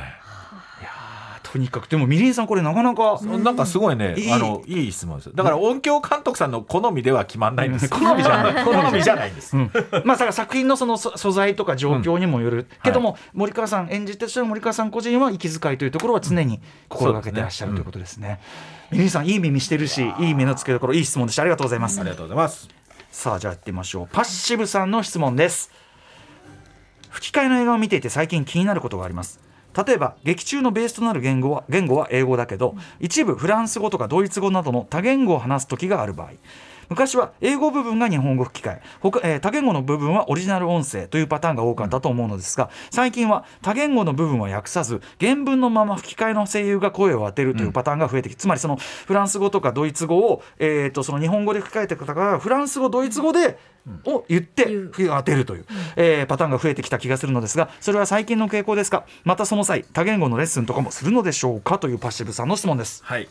[1.54, 1.86] とにかく。
[1.86, 5.32] でもみりんさんこれなかなか、なんかすごいね、あのいい質問です。
[5.32, 8.64] だから音響監督さんの好みでは決まんないんです、好みじゃない。
[8.64, 9.70] 好みじゃないんです、うん、
[10.04, 18.40] まあ作品のその素素材とか状況にもよる、けども、森川さん演じてる森川さん個人は息遣いというところは常に心がけてらっしゃるということですね。
[18.90, 21.42] みりんさんいい耳してるしいい目の付けどころいい質問でした。
[21.42, 22.00] ありがとうございます。
[22.00, 22.68] ありがとうございます。
[23.12, 24.08] さあじゃあやってみましょう。
[24.10, 25.70] パッシブさんの質問です。
[27.14, 29.38] 吹き替えの映画を見ていて最近気になることがあります
[29.76, 36.32] 例えば劇中のベースとなる言語は言語は英語だけど一部フランス語とかドイツ語などの多言語を話す時がある場合
[36.94, 38.82] 昔は英語部分が日本語吹き替え。
[39.00, 53.58] 他、えー多言語の部分はオリジナル音声というパターンが多かったと思うのですが最近は多言語の部分は訳さず原文のまま吹き替えの声優が声を当てるというパターンが増えてきて、つまりそのフランス語とかドイツ語を、えー、とその日本語で吹き替えてく方がフランス語ドイツ語で、
[54.06, 59.04] を言って当てるという、えーパターンが増えてきた気がするのですがそれは最近の傾向ですか？
[59.24, 61.78] またその際多言語のレッスンとかもするのでしょうか？
[61.78, 63.02] というパッシブさんの質問です。
[63.04, 63.28] はい。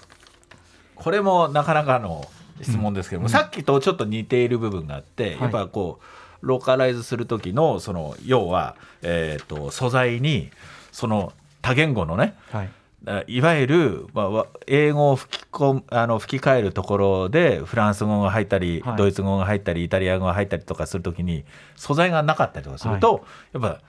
[0.96, 2.26] これもなかなかの
[2.62, 6.00] 質問ですけども、さっきとちょっと似ている部分があって、やっぱこ
[6.42, 10.52] うローカライズする時のその要は、えー、と素材に
[10.92, 12.70] その多言語のねはい。
[13.06, 18.98] あいわゆる、まあわ、英語を吹き込むあの吹き替えるところでフランス語が入ったり、はい。
[18.98, 21.44] ドイツ語が入ったりイタリア語が入ったりとかするときに
[21.76, 23.82] 素材がなかったりとかすると、やっぱ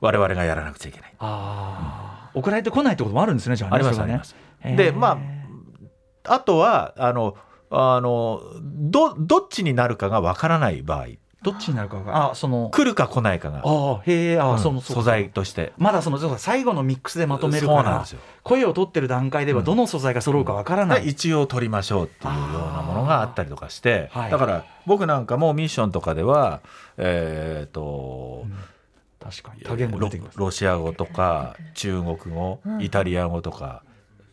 [0.00, 1.14] 我々がやらなくちゃいけない。
[1.20, 2.38] あー。
[2.38, 4.36] 送られてこないってこともあるんですねじゃあねありますあります。
[4.62, 5.18] でま
[6.24, 7.36] ああとはあの
[7.70, 11.06] あのどどっちになるかがわからない場合。
[11.42, 15.72] どっちになるかがあその来るか来ないかが、あーへえあー、うんその素材として。
[15.76, 18.20] まだその最後のミックスでまとめるからそうなんですよ。
[18.42, 24.30] 声を取ってる段階ではどの素材が揃うかわからない、一応取りましょうっていうようなものがあったりとかして、はい。
[24.30, 26.62] だから僕なんかもミッションとかでは
[26.96, 28.46] えっ、と、
[29.20, 29.62] 確かに。
[29.62, 33.82] 多言語出てきますロロシア語とか中国語、イタリア語とか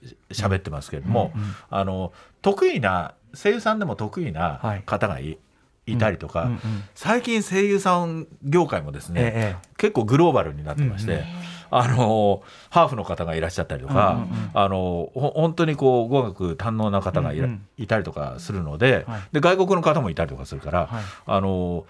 [0.04, 1.32] し喋ってますけれども、
[1.70, 4.84] あの得意な声優さんでも得意はない。
[4.84, 5.38] 方がい,、
[5.86, 6.60] いたりとか、うんうん
[6.96, 11.26] 最近声優さん業界もですね、ええ結構グローバルになってまして、うんうん。
[11.72, 14.50] あのハーフの方がいらっしゃったりとか、うんうんうん。
[14.54, 17.68] あのほ本当にこう語学堪能な方がいら、うんうん。
[17.78, 19.22] いたりとかするので,、はい。
[19.34, 21.04] で外国の方もいたりとかするから、はい。
[21.26, 21.86] あの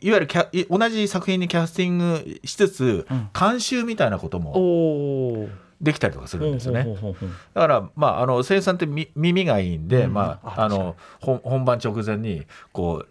[0.00, 3.28] いわゆるキャい同じ作品にキャスティングしつつ、うん。
[3.38, 5.48] 監修みたいなことも
[5.80, 6.86] できたりとかするんですよね。
[7.54, 10.14] だから、まあ、あの声優さんってみ耳がいいんで、うん。
[10.14, 13.08] まあ、ああの本本番直前にこう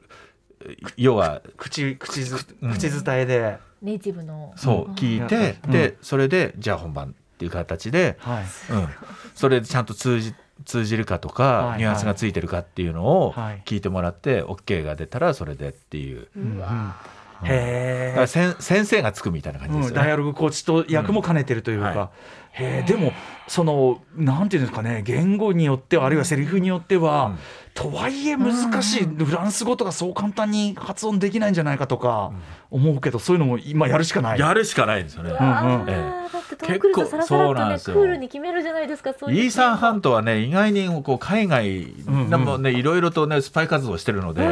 [0.98, 2.74] 要は口口ずうん。
[2.74, 4.54] 口伝えで、ネイティブの。
[4.58, 5.72] そう聞いて、うん。
[5.72, 8.44] でそれでじゃあ本番っていう形で、はい。
[8.44, 8.88] うん、
[9.34, 10.34] それでちゃんと通じ
[10.66, 13.62] 通じるかとか、はいニュアンスがついてるかっていうのをはい。
[13.66, 16.44] 聞いてもらって、OK が出たらそれでっていう、うん。
[16.44, 19.94] うんだからへえ、先先生がつくみたいな感じですうん。
[19.94, 23.12] ダイアログコーチと役も兼ねてるというか、うんはへえでも
[23.48, 27.38] そのなんていうんですかね言語によってはあるいはセリフによっては、うん。
[27.74, 32.32] とはいえ難しい、フランス語とかそう簡単に発音できないんじゃないかとか
[32.72, 34.40] 思うけど、そういうのも今やるしかない。
[34.40, 35.36] やるしかないんですよね。
[35.40, 35.86] あうんうん。
[35.86, 36.30] ーえ。
[36.34, 37.96] だってトム・クルーズさらさらっ結構そうなんですよ。
[37.96, 42.30] クールに決めるじゃないですかイーサン・ハントはね意外にこう海外うんうん。
[42.32, 44.44] でもねいろいろとねスパイ活動してるので、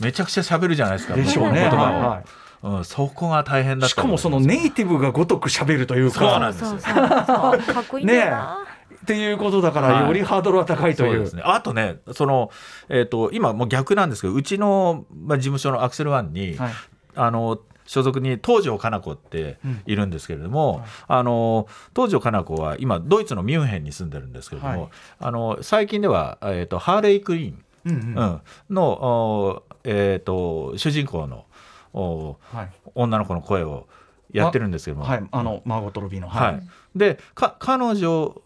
[0.00, 1.60] めちゃくちゃ喋るじゃないですかでしょうね。
[1.60, 6.18] 言葉を、はいうん、そこが大変だったしかもそのネイティブがごとく喋るというか。
[6.20, 7.98] そうなんですよ。
[7.98, 8.58] いいんだよな、
[9.02, 11.12] っていうことだから、はいよりハードルは高いという。
[11.12, 11.42] そうですね。
[11.44, 12.50] あとね、その、
[12.88, 16.72] えっ、と、今もう逆なんですけど、うちの、まあ、事務所のアクセルワンに、はい。
[17.14, 24.90] あの、所属に東條かな子っているんですけれども、あの東條かな子は今ドイツのミュンヘンに住んでるんですけれども、はい。
[25.18, 29.62] あの最近では、えー、とハーレイ・クイーン、うんうん。
[29.84, 31.44] えー、と主人公の
[31.92, 32.70] おはい。
[32.94, 33.86] 女の子の声を
[34.30, 36.62] やってるんですけども、はい、あのマーゴット・ロビーの、はい、
[36.96, 38.40] でか彼女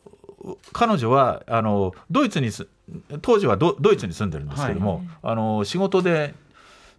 [0.72, 2.66] 彼女はあのドイツにす
[3.22, 6.35] 当時はドドイツに住んでるんですけども、あの仕事で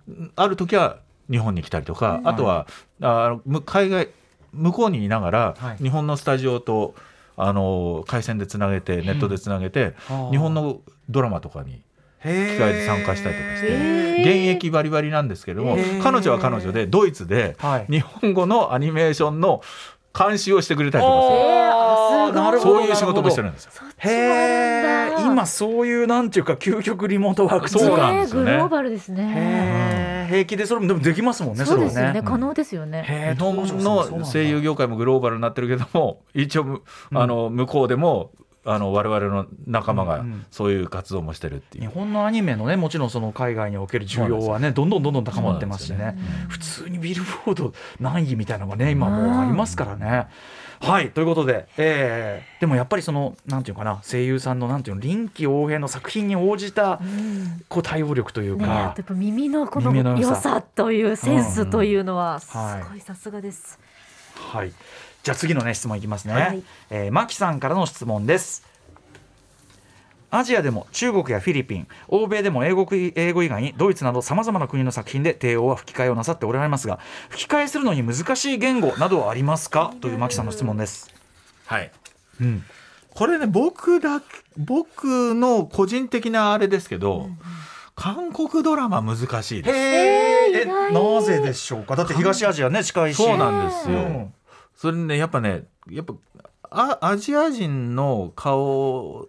[0.10, 2.68] んある時は日本に来たりとか、あとは
[3.02, 4.10] あむ海外
[4.54, 5.78] 向こうにいながら、はい。
[5.84, 6.96] 日本のスタジオと
[7.36, 9.96] あの回線でつなげてネットでつなげて、
[10.32, 11.82] 日本のドラマとかに
[12.22, 17.86] 吹き替えで参加したりとかして、現役バリバリなんですけれども彼女は彼女でドイツではい。
[17.90, 19.62] 日本語のアニメーションの
[20.18, 21.40] 監修をしてくれたりとかする。
[21.70, 23.72] あーなるほどそういう仕事もしてるんですよ。
[24.00, 28.52] へえ今そういうなんていうか究極リモートワークそうなんですよね。
[28.52, 29.24] グローバルですね。
[29.24, 32.22] へえ平気でそれもでもできますもんねそうですよね。
[32.24, 33.36] 可能ですよね。
[33.38, 36.82] 日本の声優業界もグローバルになってるけども一応む
[37.14, 38.32] あの向こうでも
[38.70, 40.46] あの我々の仲間がうんうん。
[40.52, 41.88] そういう活動もしてるっていう。
[41.88, 46.18] 日本のアニメのねもちろんその海外における需要はねどんどんどんどん高まってますしそうなね。
[46.50, 50.28] 普通にビルボード何位みたいなのがね今もうありますからね。
[50.80, 57.64] はいということで、えーでもやっぱりそのなんていうかな声優さんのなんていうの臨機応変の作品に応じたうん。
[57.68, 60.20] こう対応力というね、やかっ、ぱ耳のこの良さ。
[60.20, 62.90] 良さというセンスというのはすはい。
[62.92, 63.80] ごいさすがです。
[64.36, 64.72] はい、
[65.28, 66.64] じゃあ次のね質問いきますね、はい。
[66.90, 68.66] えーマキさんからの質問です。
[70.32, 79.94] アジアでも中国やフィリピン欧米でも英語英語以外にドイツなどさまざまな国の作品で帝王は吹き替えをなさっておられますが吹き替えするのに難しい言語などはありますか？
[80.00, 81.14] というマキさんの質問です、
[81.66, 81.92] はい。
[82.40, 82.64] うん、
[83.10, 84.26] これね僕だけ
[84.56, 87.28] 僕の個人的なあれですけど、
[87.96, 89.76] 韓国ドラマ難しいです。
[89.76, 91.98] へえなぜでしょうか？
[91.98, 93.18] だって東アジアね近いし。
[93.18, 94.32] そうなんですよ。
[94.78, 96.14] うんそれねやっぱねやっぱ
[96.70, 99.28] あアジア人の顔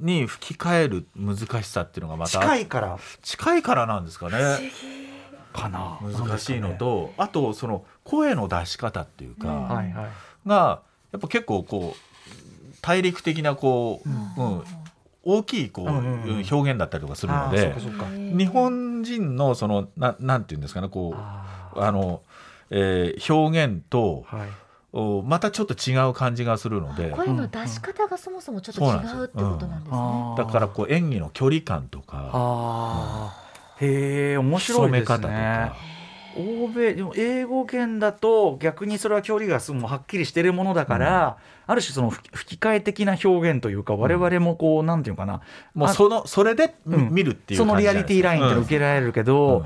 [0.00, 2.98] に吹き替える難しさっていうのがまた近いから。
[3.22, 4.36] 近いからなんですかね。
[5.52, 5.98] かな。
[6.02, 10.08] 難しいのと、あとその声の出し方っていうか、はいはい。
[10.46, 10.82] が
[11.12, 14.08] やっぱ結構こう大陸的なこう、
[14.40, 14.64] うん。
[15.28, 16.46] 大きいこう、うんうんうん。
[16.48, 17.74] 表現だったりとかするので
[18.36, 22.22] 日本人のそのななんていうんですかねこうああの、
[22.70, 24.48] えー表現とーはい。
[24.48, 24.65] お
[25.26, 27.10] またちょっと違う感じがするので。
[27.10, 29.98] 声の出し方がそもそもちょっと違うってことなんですね。
[29.98, 30.38] あー。
[30.38, 32.30] だからこう演技の距離感とか。
[32.32, 35.76] ああ、へえ面白いです染め方とねか。
[36.38, 45.34] 欧米でも英語圏だと逆にそれは距離がすもうはっきりしてるものだから、ある種その吹き替え的な表現というか我々もこう、なんていうのかな。
[45.34, 45.40] あ
[45.74, 47.08] もうそのそれでうん。
[47.10, 49.64] 見るっていうそのリアリティラインって受けられるけど、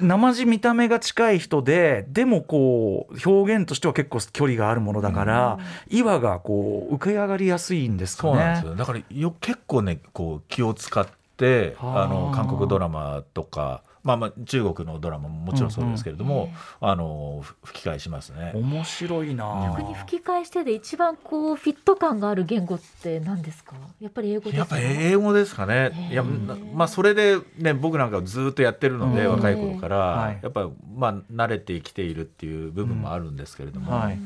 [0.00, 8.32] 生地見た目が近い人ででもこう表現としては結構距離があるものだから、岩がこう浮か上がりやすいんですかね。
[8.32, 8.76] そうなんですよ。
[8.76, 12.04] だからよ結構ねこう気を使ってはあ。
[12.04, 18.52] あの韓国ドラマとか、まあ、まあ中国のドラマももちろんそうですけれども、あのふ吹き替えしますね。
[18.54, 23.74] 面白いな逆に吹き替えしてで一番こうフィット感がある言語って何ですか？
[24.00, 24.58] やっぱり英語ですか？
[24.58, 26.08] やっぱ英語ですかね。
[26.10, 34.18] いや、まあそれでね僕なんかずっとやってるので、うん若い頃から、はいやっぱまあ慣れてきているっていう部分もあるんですけれども、はい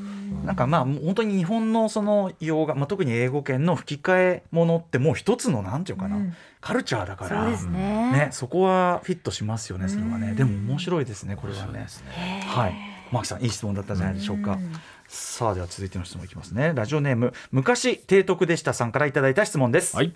[0.45, 6.35] なんかまあ本当に日本のその洋画、まあ、特に英語圏の吹き替えものってもう一つのなんていうかな、うん。
[6.61, 8.13] カルチャーだからそね。
[8.13, 10.37] ね、そこはフィットしますよねそれはね、うん。
[10.37, 11.87] でも面白いですねこれはね。
[12.47, 12.75] はい。
[13.11, 14.73] マキさんいい質問だったんじゃないでしょうか、うん。
[15.07, 16.73] さあでは続いての質問いきますね。
[16.75, 20.13] ラジオネーム昔提督でしたさんからいただいた質問です、はい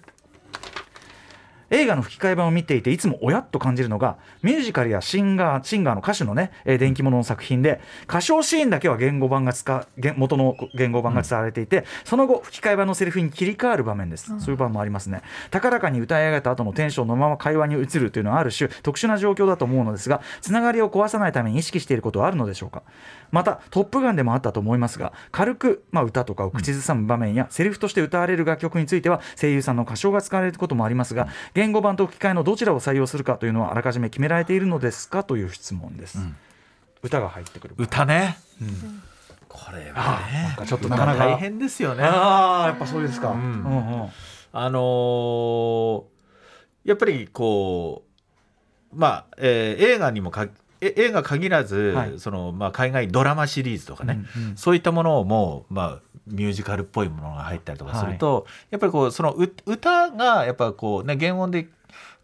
[1.71, 15.23] 映画の吹き替え版を見ていていつも親と感じるのがミュージカルやシンガーシンガーの歌手のね、えー電気物の作品で歌唱シーンだけは言語版が使言元の言語版が伝われていて、その後吹き替え版のセリフに切り替わる場面です、そういう場面もありますね。
[15.51, 22.83] 高らかに歌い上げた後のテンションのまま会話に移るというのはある種特殊な状況だと思うのですがつながりを壊さないために意識していることはあるのでしょうか？
[23.31, 36.19] また「トップガン」でもあったと思いますが軽く、まあ、歌とかを口ずさむ場面や、セリフとして歌われる楽曲については声優さんの歌唱が使われることもありますが言語版と吹き替えのどちらを採用するかというのはあらかじめ決められているのですかという質問です、
[37.03, 39.03] 歌が入ってくる歌ね、ん。
[39.49, 40.43] これあはね。
[40.49, 41.27] なんかちょっとまあなかなか。
[41.33, 42.05] 大変ですよね。
[42.05, 43.41] ああやっぱそうですか、うん。
[43.41, 44.09] うんうん。
[44.53, 46.03] あのー
[46.85, 48.05] やっぱりこ
[48.93, 50.51] うまあ、えー映画にもかえ
[50.81, 52.19] 映画限らず、はい。
[52.19, 54.57] そのまあ、海外ドラマシリーズとかね、うんうん。
[54.57, 61.69] そういったものをもう、まあ、ミュージカルっぽいものが入ったりとかすると、やっぱりこうそのう歌がやっぱこうね原音で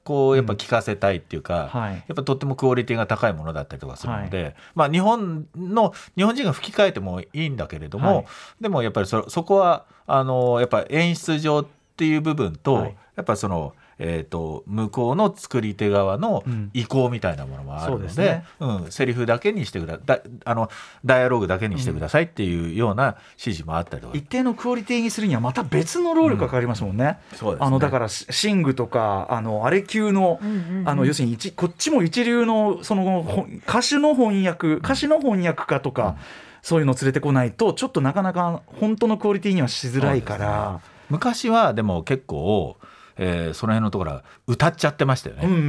[0.04, 1.94] こうやっぱ聞かせたいっていうか、はい。
[1.94, 8.26] やっぱとってもクオリティが高いものだったりとかするので、まあ日本の日本人が吹き替えてもいいんだけれども、はい。
[8.60, 12.96] でもやっぱりそそこはあのやっぱ演出上っていう部分と、はい。
[13.16, 13.74] やっぱその。
[13.98, 16.70] えー、と向こうの作り手側のうん。
[16.74, 18.44] 意向みたいなものもあるので,、そうですね。
[18.60, 20.70] うん、セリフだけにしてくだだあの
[21.04, 27.18] ダイアログだけにしてくださいっていうような指示もあったりとか、一定のクオリティにするにはまた別の労力がかかりますもんね。
[27.34, 27.66] そうですね。
[27.66, 30.88] あのだからシシングとかあのあれ級の、うんうんうん。
[30.88, 33.62] あの要するに一こっちも一流のそのほん。
[33.66, 36.16] 歌手の翻訳歌手の翻訳家とか、
[36.62, 40.80] そういうの連れてこないとちょっとなかなか本当のクオリティにはしづらいから。
[41.10, 42.78] 昔はでも結構
[43.16, 45.42] えーその辺のところは歌っちゃってましたよね。
[45.44, 45.64] うんうんうん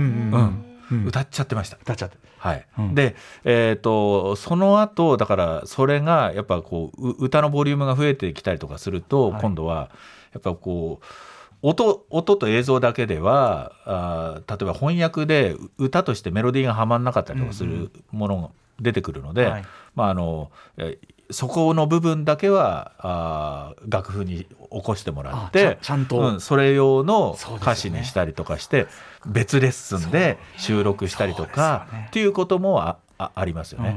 [0.91, 0.99] うん。
[0.99, 1.05] うん。
[1.07, 1.77] 歌っちゃってました。
[1.81, 2.17] 歌っちゃって。
[2.37, 2.65] はい。
[2.77, 2.95] うん。
[2.95, 9.41] で、えー、とその後だからそれがやっぱこうう歌のボリュームが増えてきたりとかすると、はい。
[9.41, 9.89] 今度は
[10.33, 11.05] やっぱこう
[11.61, 18.49] 音音と映像だけではあー例えば翻訳でう歌としてメロディーがはまんなかったりとかするものが
[18.81, 19.65] 出てくるので、はい。
[19.95, 20.97] まああのえ
[21.33, 24.47] そこの部分だけはあー楽譜に起
[24.83, 26.19] こしてもらってんちゃんと。
[26.19, 28.87] うん、それ用の歌詞にしたりとかして、
[29.25, 32.05] 別レッスンで収録したりとかね。
[32.07, 33.95] っていうこともああありますよね。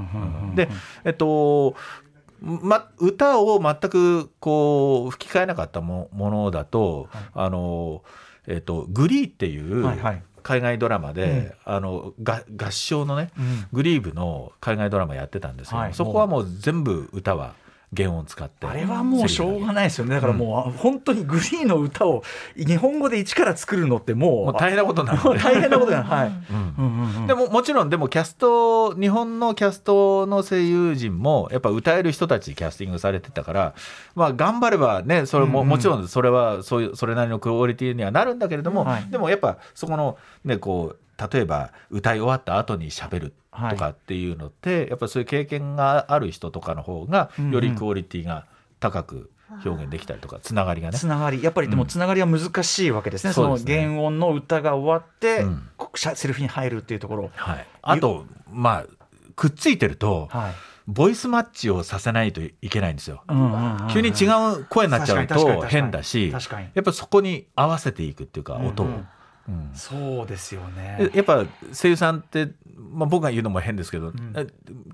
[0.55, 0.69] で、
[1.05, 1.75] えっと
[2.41, 8.03] ま、歌を全くこう吹き替えなかったもものだと、あの
[8.47, 13.67] えっと、グリーっていうはいはい海外ドラマで、あのが合唱のね、うん。
[13.73, 15.95] グリーブの海外ドラマやってたんですけど、はい。
[15.95, 17.55] そこはもう全部歌は
[17.95, 18.67] 原音使って。
[18.67, 20.15] あれはもうしょうがないですよね。
[20.15, 22.25] だからもう本当にグリーの歌を
[22.57, 26.33] 日本語で一から作るのってもう大変なことになるもう大変なことだはい、
[27.27, 33.75] でももちろんでもキャスト日本のキャストの声優陣もやっぱ歌える人たちキャスティングされてたから、
[34.15, 39.07] まあ、頑張ればねそれも、もちろんそれはそういうそれなりのクオリティにはなるんだけれども、はい。
[39.11, 43.35] でもやっぱそこのねこう例えば歌い終わった後に喋る
[43.71, 47.53] とかっていうのって、やっぱそういう経験がある人とかの方がうんうん。
[47.53, 48.47] よりクオリティが
[48.81, 49.31] 高く
[49.65, 50.99] 表現できたりとかつながりがね。
[50.99, 51.43] つながり。
[51.43, 53.87] やっぱりでもつながりは難しいわけですね、そのそうですね。
[53.87, 55.69] 原音の歌が終わって、うん。
[55.95, 57.31] セリフに入るっていうところ。
[57.35, 58.87] はい、あとまあ
[59.35, 60.53] くっついてると、はい、
[60.87, 63.23] ボイスマッチをさせないといけないんですよ。
[63.29, 64.27] うんうんうんうん急に違
[64.61, 66.69] う声になっちゃうとに変だし確かに。
[66.75, 68.93] やっぱそこに合わせていくっていうか音を、うん。
[68.93, 69.09] うん
[69.49, 69.71] うん。
[69.75, 70.97] そうですよね。
[70.99, 74.33] でやっぱ声優さんって、まあ、僕が言うのも変ですけど、ん。
[74.37, 74.47] え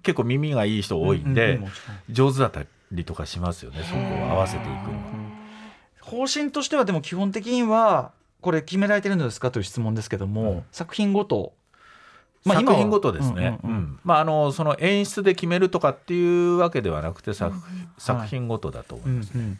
[0.03, 1.61] 結構耳がいい人多いんで、
[2.11, 5.32] 上手だったりとかしますよねそこを合わせていくのは。
[6.00, 10.64] 方針としてはでも基本的にはこれ決められてるのですかという質問ですけども、うん。
[10.72, 11.55] 作品ごと、
[12.44, 13.84] まあ作品ごとですね、うんうんうん。
[13.84, 14.00] うん。
[14.05, 17.57] まあ、あのその演出で決めるとかっていうわけではなくて作,、
[17.98, 19.32] 作品ごとだと思います。
[19.34, 19.46] うんうん。
[19.46, 19.59] うん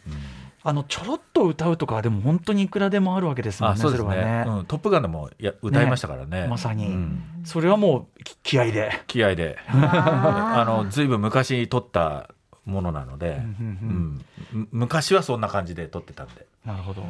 [0.65, 4.45] あのちょろっと歌うとかはでも本当にいくらでもあるわけですもんねあそうですれはね。
[4.47, 6.47] うん、トップガンでもや歌いましたからね。
[6.47, 6.87] まさに。
[6.87, 7.23] うん。
[7.43, 9.57] それはもうき気合で、気合で。
[9.67, 12.29] あ のずいぶん昔撮った
[12.65, 16.45] ものなので、うんむ昔はそんな感じで撮ってたんで。
[16.65, 17.03] なるほど。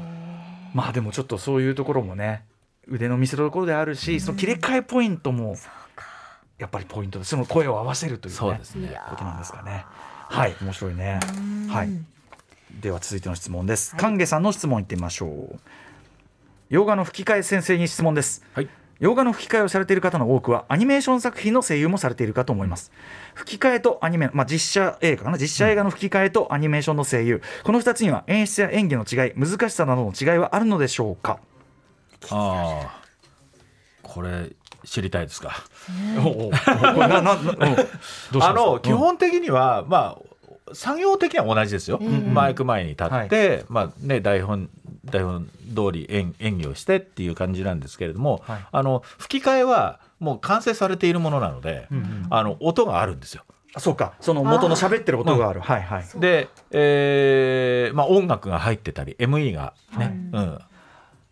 [0.73, 2.43] まあでもちょっとそういうところもね
[2.87, 5.55] 腕の見せ所であるし、その切り替えポイントも
[6.57, 8.99] やっぱりポイントでその声を合わせるという,、ね、そうですね。
[9.09, 9.85] ことなんですかね。
[10.29, 11.19] はい面白いね。
[11.69, 12.12] はい
[12.81, 13.95] では続いての質問です。
[13.97, 15.59] 丹下さんの質問いってみましょう。
[16.69, 18.43] 洋画の吹き替え先生に質問です。
[18.53, 18.69] はい。
[18.99, 22.91] 洋画の吹き替えをされている方の多くはアニメーション作品の声優もされているかと思います。
[23.35, 25.37] 吹き替えとアニメ、まあ、実写映画かな？
[25.37, 27.41] 実写映画の吹き替えとアニメーションの声優。
[27.63, 31.39] この2つには演出や演技の違い難しさなどの違いはあるのでしょうか？
[32.29, 33.01] ああ。
[34.01, 34.51] これ
[34.83, 35.63] 知りたいですか？
[38.41, 40.32] あの基本的には、まあ
[40.71, 44.69] 作業的には同じですよ、マイク前に立って、まあね、台本
[45.05, 48.65] 台本通り演演技をしてっていう感じなんですけれども、はい。
[48.71, 51.87] あの吹き替えはもう完成されているものなので、
[52.29, 53.43] あの音があるんですよ。
[53.75, 54.13] あそうか。
[54.21, 55.59] その元の喋ってる音がある。
[55.59, 56.05] はいはい。
[56.19, 60.59] で、えーまあ、音楽が入ってたり ME がね、うん。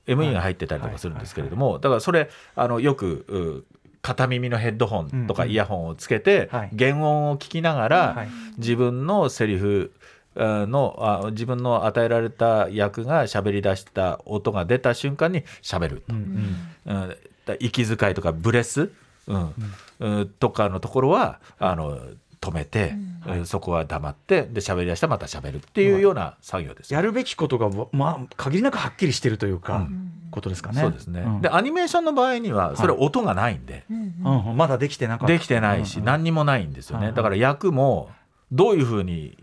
[0.07, 6.71] ME が入ってたりとかするんですけれども、だからそれあのよくう片耳のヘッドホンとかイヤホンをつけて、はい。
[6.77, 8.29] 原音を聞きながら、はい。
[8.57, 9.93] 自分のセリフ
[10.35, 17.15] あのあ自分の与えられた役が喋り出した音が出た瞬間に喋ると、うんうん。
[17.45, 18.91] だ息遣いとかブレス、
[19.27, 19.53] うん。
[19.99, 20.29] うん。
[20.39, 21.99] とかのところはあの
[22.41, 22.95] 止めて、
[23.27, 23.45] うん。
[23.45, 26.91] そこは黙ってで喋り出したらまた喋るっていうような作業です。
[26.91, 30.11] よやるべきことがまあ限りなくはっきりしてるというか、うん。
[30.31, 30.81] ことですかね。
[30.81, 31.41] そうですね、ん。
[31.41, 34.57] でアニメーションの場合にはそれ音がないんで、うんうん。
[34.57, 35.33] まだできてなかった。
[35.33, 36.05] できてないし、うんうん。
[36.05, 38.09] 何にもないんですよね、うんだから役も
[38.51, 39.37] どういうふうに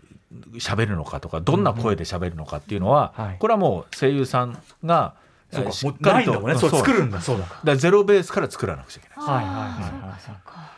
[0.55, 3.37] 喋るのかとかどんな声で喋るのかっていうのは、はい。
[3.39, 5.13] これはもう声優さんが
[5.51, 6.57] そうかしもうないんだもんね。
[6.57, 7.17] そう作るんだ。
[7.17, 10.19] だそうだだからゼロベースから作らなくちゃいけない、はいはいはいはい。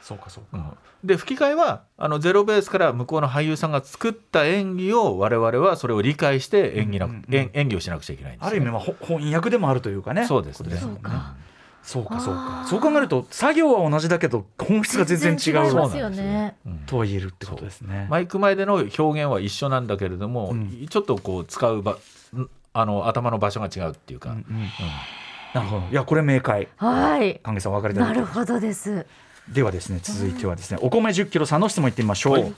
[0.02, 0.58] そうかそうか。
[0.58, 0.78] うん。
[1.04, 8.48] で吹き替えはあのゼロベースから向こうの俳優さんが作った演技を我々はそれを理解して演技なく、うん演演技をしなくちゃいけないんですよ。
[8.48, 10.26] ある意味まあほ翻訳でもあるというかね。
[10.26, 10.76] そうですね。
[10.78, 11.36] そうか。
[11.84, 12.66] そうかそうか。
[12.70, 16.56] そう考えると作業は同じだけど本質が全然違全然違いうますよね。
[16.66, 16.78] うん。
[16.86, 18.08] とは言えるってことですね。
[18.10, 20.88] マイク前での表現は一緒なんだけれども、うん。
[20.88, 21.96] ちょっとこう使う場ん
[22.74, 24.46] あの頭の場所が違うっていうか、うんうん。
[25.54, 25.88] なるほど。
[25.92, 26.68] いやこれ明快。
[26.78, 27.40] はい。
[27.44, 29.06] 関係さんお分かりなるほどです。
[29.50, 32.56] ではですね続いてはですねお米1 0キロさんの質問いってみましょう、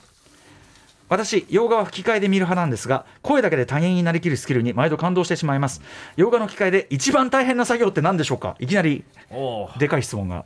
[1.08, 5.80] 私洋画は吹き替えで見る派なんですが声だけで他人になりきるスキルに毎度感動してしまいます。
[6.16, 8.54] 洋画の吹き替えで一番大変な作業って何でしょうか？
[8.60, 10.44] いきなりおでかい質問が。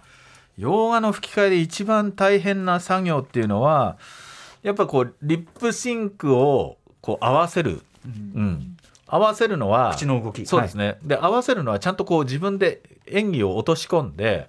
[0.56, 3.98] 洋画の吹き替えで一番大変な作業っていうのは
[4.62, 8.76] やっぱこうリップシンクをこう合わせる、うん
[9.08, 10.46] 合わせるのは口の動き。
[10.46, 14.48] そうですね、で合わせるのはちゃんとこう自分で演技を落とし込んで、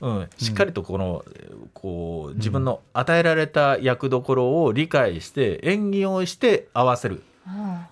[0.00, 1.24] うん、しっかりとこの、
[1.72, 7.22] こう自分の与えられた役どころを理解して演技をして合わせる。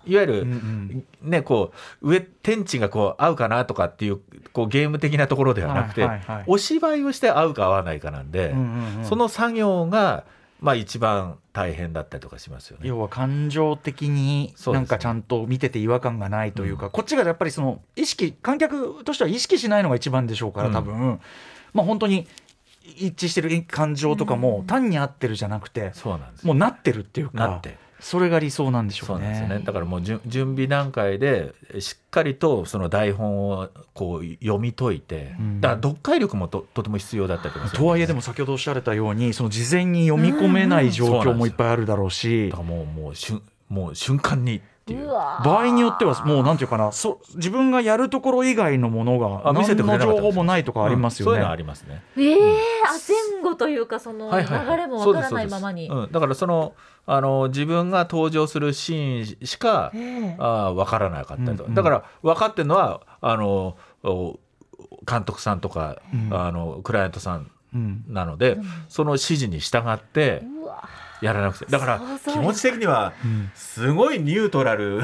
[0.04, 1.04] いわゆる、うん。
[1.22, 4.20] ねこう上天地がこう合うかなとかっていう
[4.52, 6.44] こうゲーム的なところではなくて、はいはいはい。
[6.46, 9.04] お芝居をして合うか合わないかなんで、うんうんうん。
[9.04, 10.24] その作業が
[10.60, 12.88] まあ一番大変だったりとかしますよね。
[12.88, 21.20] 要は感情的になんかちゃんと見てて違和感がないというか、こっちがやっぱりその意識観客としては意識しないのが一番でしょうから多分、
[21.72, 22.26] まあ本当に
[22.96, 26.48] 一致してる感情とかも単に合ってるじゃなくて、そうなんですよ。
[26.48, 27.48] もうなってるっていうか。
[27.48, 29.58] なってそれが理想なんでしょそううなんですよね。
[29.60, 35.62] ねだからもう準準備段階でしっかりとその台本をこう読み解いて、ん。
[35.62, 42.50] だから読解力もととても必要だったりとかするとはいえでも先ほどおっしゃられたようにその事前に読み込めない状況もいっぱいあるだろうし。
[42.50, 45.06] だからもうもう瞬もう瞬間にっていう。
[45.08, 51.32] 場合によってはもうなんていうかなそ自分がやるところ以外のものがあ見せ何の情報もないとかありますよね。
[51.32, 52.02] うんそういうのありますね。
[52.18, 52.36] ええ
[52.86, 52.92] あ
[53.32, 55.88] 前後というかその流れもわからないままに。
[55.88, 56.74] そうん、だからその
[57.06, 60.36] あの自分が登場するシーンしかええ。
[60.38, 61.56] あ分からなかったりと。
[61.56, 61.74] か、うんうん。
[61.74, 64.38] だから分かってるのはあのお
[65.08, 66.28] 監督さんとか、うん。
[66.30, 68.04] あのクライアントさんうん。
[68.08, 68.58] なので、
[68.88, 70.88] その指示に従ってうわ
[71.24, 71.66] やらなくて。
[71.66, 72.00] だから
[72.32, 73.50] 気持ち的にはうん。
[73.54, 75.00] すごいニュートラル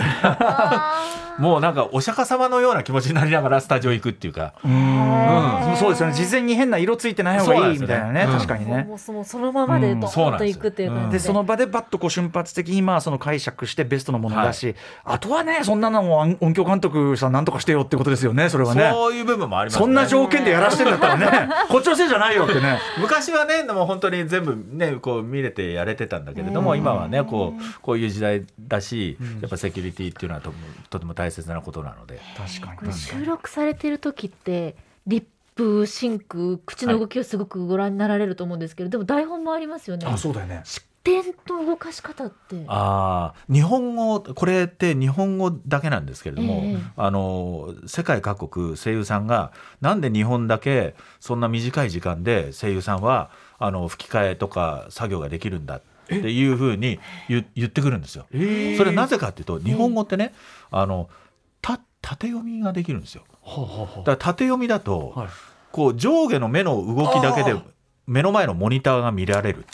[1.41, 4.55] もうなんかお釈迦様のような気持ちになりながらスタジオ行くっていうか。
[4.65, 4.71] うー。
[5.73, 6.15] んそうですよね。
[6.15, 8.27] 事前に変な色ついてない方がいいみたいなね。
[8.27, 8.85] 確かにね。
[8.85, 11.13] もうそのそのままでドーンといくっていう感じで。
[11.15, 14.75] でその場でバッとこう瞬発的にまあその解釈してベストのものを出し、
[15.05, 18.49] あとはねそんなのも音音響監督さんなんとかしてよってことですよね。
[18.49, 19.85] それはねそういう部分もありますね。
[19.85, 21.49] そんな条件でやらしてんだったらね。
[21.71, 22.79] こっちのせいじゃないよってね。
[22.99, 30.53] 昔はねもう本当に全部ねこう見れてやれてたんだけれども、今はねこうこういう時代だし、やっぱセキュリティっていうのはと
[30.91, 32.21] とても大切なことなので。
[32.37, 34.77] 確かこれ収録されてる時って
[35.07, 35.25] リッ
[35.55, 40.07] プシンク口の動きをすごくご覧になられると思うんですけど、でも台本もありますよね。
[40.07, 40.63] あそうだよね
[41.03, 42.65] 点の動かし方って。
[42.69, 56.99] あー日本語これって日本語だけなんですけれども、ええあの世界各国声優さんがなんで日本だけそんな短い時間で声優さんはあの吹き替えとか作業ができるんだっていうふうに
[57.29, 58.27] 言言ってくるんですよ。
[58.33, 60.33] えそれなぜかっていうと日本語ってね、
[60.71, 61.09] あの
[61.63, 63.25] た縦読みができるんですよ。
[63.43, 65.29] だから縦読みだと、はい。
[65.73, 67.55] こう上下の目の動きだけで
[68.07, 69.65] 目の前のモニターが見られる。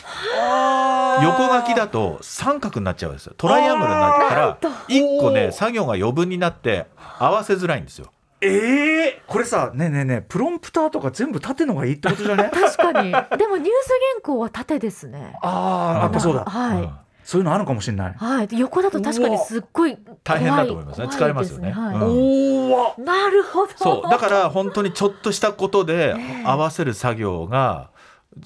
[1.23, 3.35] 横書きだと三角になっちゃうんですよ。
[3.37, 4.59] トライアングルになったら
[4.89, 6.87] 一個ね作業が余分になって
[7.19, 8.13] 合わせづらいんですよ。
[8.41, 12.51] ええこれさねえねえねえプロンプターとか全部縦のがいいってことじゃね？
[12.55, 13.11] 確かに。
[13.13, 15.37] でもニュース原稿は縦ですね。
[15.43, 16.45] ああやっぱそうだ。
[16.45, 16.79] はい。
[16.79, 16.91] うん。
[17.25, 18.15] そういうのあるかもしれない。
[18.17, 21.07] はい、横だと確かにすっごい大変だと思いますね。
[21.09, 21.73] 怖疲れますよね。
[21.75, 21.95] 怖い。
[21.97, 22.03] うん。
[22.03, 23.73] おおわなるほど。
[23.77, 24.11] そう。
[24.11, 26.15] だから本当にちょっとしたことで
[26.45, 27.91] 合わせる作業が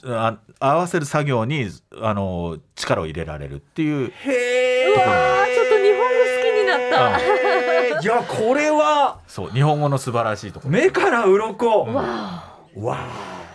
[0.06, 1.66] あ合わせる作業に
[2.00, 4.12] あの力を入れられるっていう。
[4.24, 7.49] へえところがあーちょっと日本語好きになった。
[8.02, 9.20] いやこれは。
[9.26, 10.72] そう日本語の素晴らしいところ。
[10.72, 11.84] 目から鱗。
[11.86, 12.04] わ
[12.76, 12.98] わ。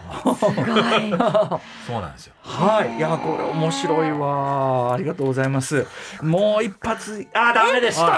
[1.88, 2.34] そうなんですよ。
[2.44, 2.98] はい。
[2.98, 4.94] いやこれ面白いわ。
[4.94, 5.86] ありがとうございます。
[6.22, 7.26] もう一発。
[7.34, 8.06] あダメでした。
[8.08, 8.14] あー、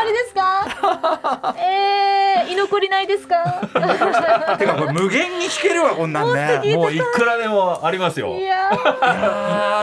[0.00, 1.54] あれですか？
[1.58, 3.36] えー、居残りないですか？
[4.58, 6.74] てかこれ無限に弾けるわこんなんね。
[6.76, 8.28] もういくらでもありますよ。
[8.36, 8.70] いや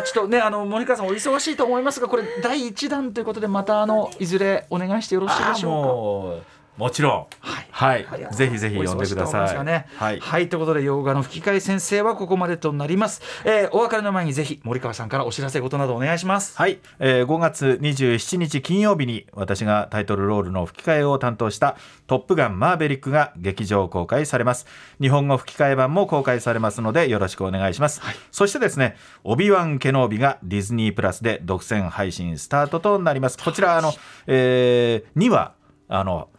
[0.06, 6.59] ちょっとねあの森川さんお忙しいと思いますがこれ第一弾ということでまたあのいずれお願いしてよろしいであしょうか？
[6.80, 7.28] もちろん。
[7.72, 8.08] はい。
[8.32, 9.42] ぜひぜひ読んでください。
[9.42, 10.44] お忙しいは、はい。
[10.46, 10.50] い。
[10.50, 16.58] ということで洋画の吹き替え先生はここまでとなります、えーお別れの前にぜひ森川さんからお知らせ事などお願いします。
[16.58, 21.76] はい、えー5月27日金曜日に私がタイトルロールの吹き替えを担当した
[22.08, 24.66] 「トップガンマーヴェリック」が劇場公開されます。
[25.02, 28.02] 日本語吹き替え版も公開されますのでよろしくお願いします、
[28.32, 33.38] そしてですね「オビワン・ケノービ」がディズニープラスで独占配信スタートとなります。
[33.38, 33.94] こちらあの、
[34.28, 35.54] えー、2話
[35.90, 36.30] あの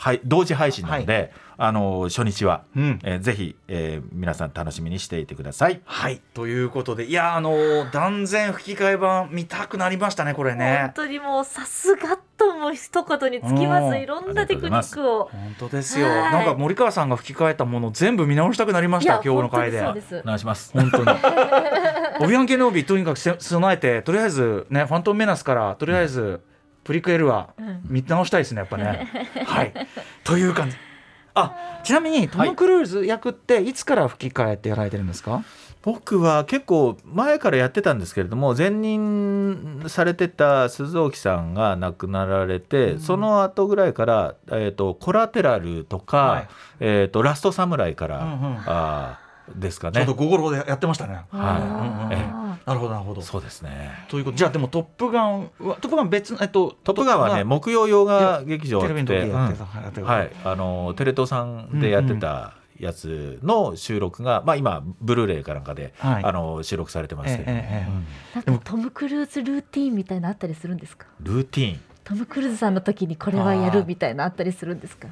[0.00, 3.00] はい、同時配信なので、あの初日は、うん。
[3.02, 5.80] えーぜひ、えー皆さん楽しみにしていてください。
[5.84, 6.20] はい。
[6.34, 13.92] ということでいやあの断然吹き替え版見たくなりましたねこれ本ね当にもうさすがっともう一言につきまうん。
[13.92, 15.24] すいろんなテクニックを。
[15.32, 16.32] 本当ですよ、はい。
[16.32, 19.80] なんか森川さんが吹き替えたもの全部見直したくなりました今日の回で。
[19.80, 19.94] お
[20.24, 20.72] 願いします。
[20.72, 21.06] 本当に。
[22.20, 26.40] オビアンケノービーとにかくせ備えてとりあえずねファントムメナスからとりあえず
[26.88, 27.80] プリクエルはうん。
[27.84, 29.06] 見直したいですねやっぱね。
[29.44, 29.74] はい。
[30.24, 30.76] という感じ。
[31.34, 35.44] あちなみにトム・クルーズ役っていつから吹き替えてやられてるんですか、
[35.82, 46.48] 僕は結構前からやってたんですけれども前任されてた鈴木さんが亡くなられて、その後ぐらいから、えー、とコラテラルとか、はい。
[46.80, 48.58] えー、とラストサムライから、うんうん。
[48.64, 49.94] あーですかね。
[49.96, 50.14] ちょうど。
[50.14, 51.20] 午後でやってましたね。
[51.30, 52.12] はうんうんうん。
[52.12, 53.22] えなるほどなるほど。
[53.22, 53.90] そうですね。
[54.08, 66.24] ということじゃあでも「トップガン」は「トップガン別」えっとトップガンはね木曜洋画劇場テレビのやってた、はい、あのテレ東さんでやってたやつの収録が、まあ今ブルーレイかなんかで、はい。
[66.24, 68.52] あの収録されてますけど、ええええうん。
[68.52, 71.06] なんかトム・クルーズルーティーンみたいなのあったりするんですか？
[71.20, 71.80] ルーティーン。
[72.04, 75.08] トム・クルーズさんの時にこれはやるみたいなのあったりするんですか？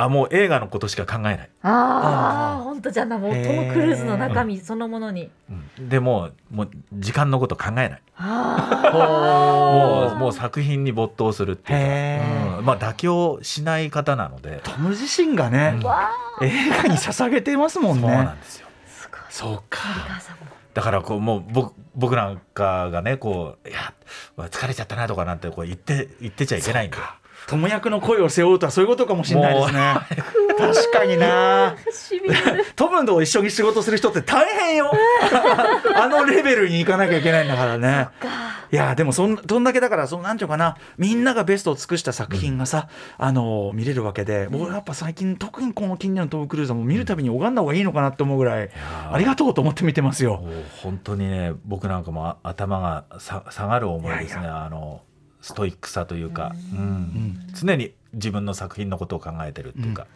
[0.00, 5.30] あもう映画のことしか考えない、ああ本当じゃなもうトム・クルーズの中身そのものに。
[5.50, 5.88] うん。
[5.88, 8.02] でもうもう時間のこと考えない。
[8.16, 12.64] あもうもう作品に没頭するっていうか、うん。
[12.64, 15.74] まあ妥協しない方なので、トム自身がね、
[16.40, 16.46] うん。
[16.46, 18.68] 映画に捧げてますもんそうねなんですよ。
[18.86, 19.20] すごい。
[19.30, 19.80] そうか。
[20.74, 23.92] だからこうもう僕僕なんかがねこういや
[24.36, 27.17] 疲れちゃったなとかなんてこう言って言ってちゃいけないんだ
[27.48, 29.94] よトム役の声を背負うとはそういうことかもしれないですね。
[30.58, 31.76] 確かにな。
[32.76, 34.92] トムと一緒に仕事する人って大変よ。
[35.96, 38.08] あのレベルに行かなきゃいけないんだからね。
[38.70, 40.76] いやでもそんそんだけだからそのなんていうかな。
[40.98, 48.70] みんながベストを尽くした作品がさ、あの見れるわけで僕やっぱ最近特にこの近年のトム・クルーズはもう見るたびに拝んだ方がいいのかなって思うぐらい、
[49.10, 50.42] ありがとうと思って見てますよ。
[50.82, 54.42] 本当にね僕なんかもあ頭がさ下がる思いですね。
[54.42, 54.64] いや。
[54.64, 55.00] あの
[55.40, 57.40] ストイックさというか、うん。
[57.54, 60.06] 常に自分の作品のことを考えてるっていうか、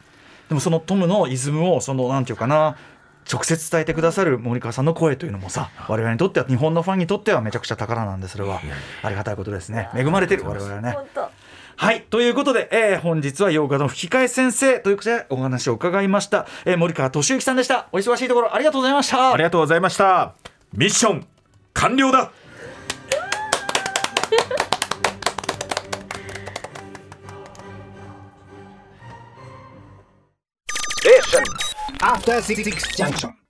[0.49, 2.77] でもそのトムのイズムをそのなんていうかな
[3.31, 8.61] 直接伝えてくださる森川さんの声というのもさ我々にとっては日本のファンにとってはめちゃくちゃ宝なんでそれは。
[9.03, 9.89] ありがたいことですね。
[9.95, 10.97] 恵まれてる我々はね。
[11.77, 12.03] はい。
[12.11, 17.89] ということで、えー本日は洋画の吹き替え先生ということでお話を伺いました、えー森川俊之さんでした。
[17.93, 19.33] お忙しいところありがとうございました。
[19.33, 20.35] ありがとうございました。
[20.75, 21.27] ミッション
[21.75, 22.33] 完了だ
[32.03, 33.42] After Six Junction.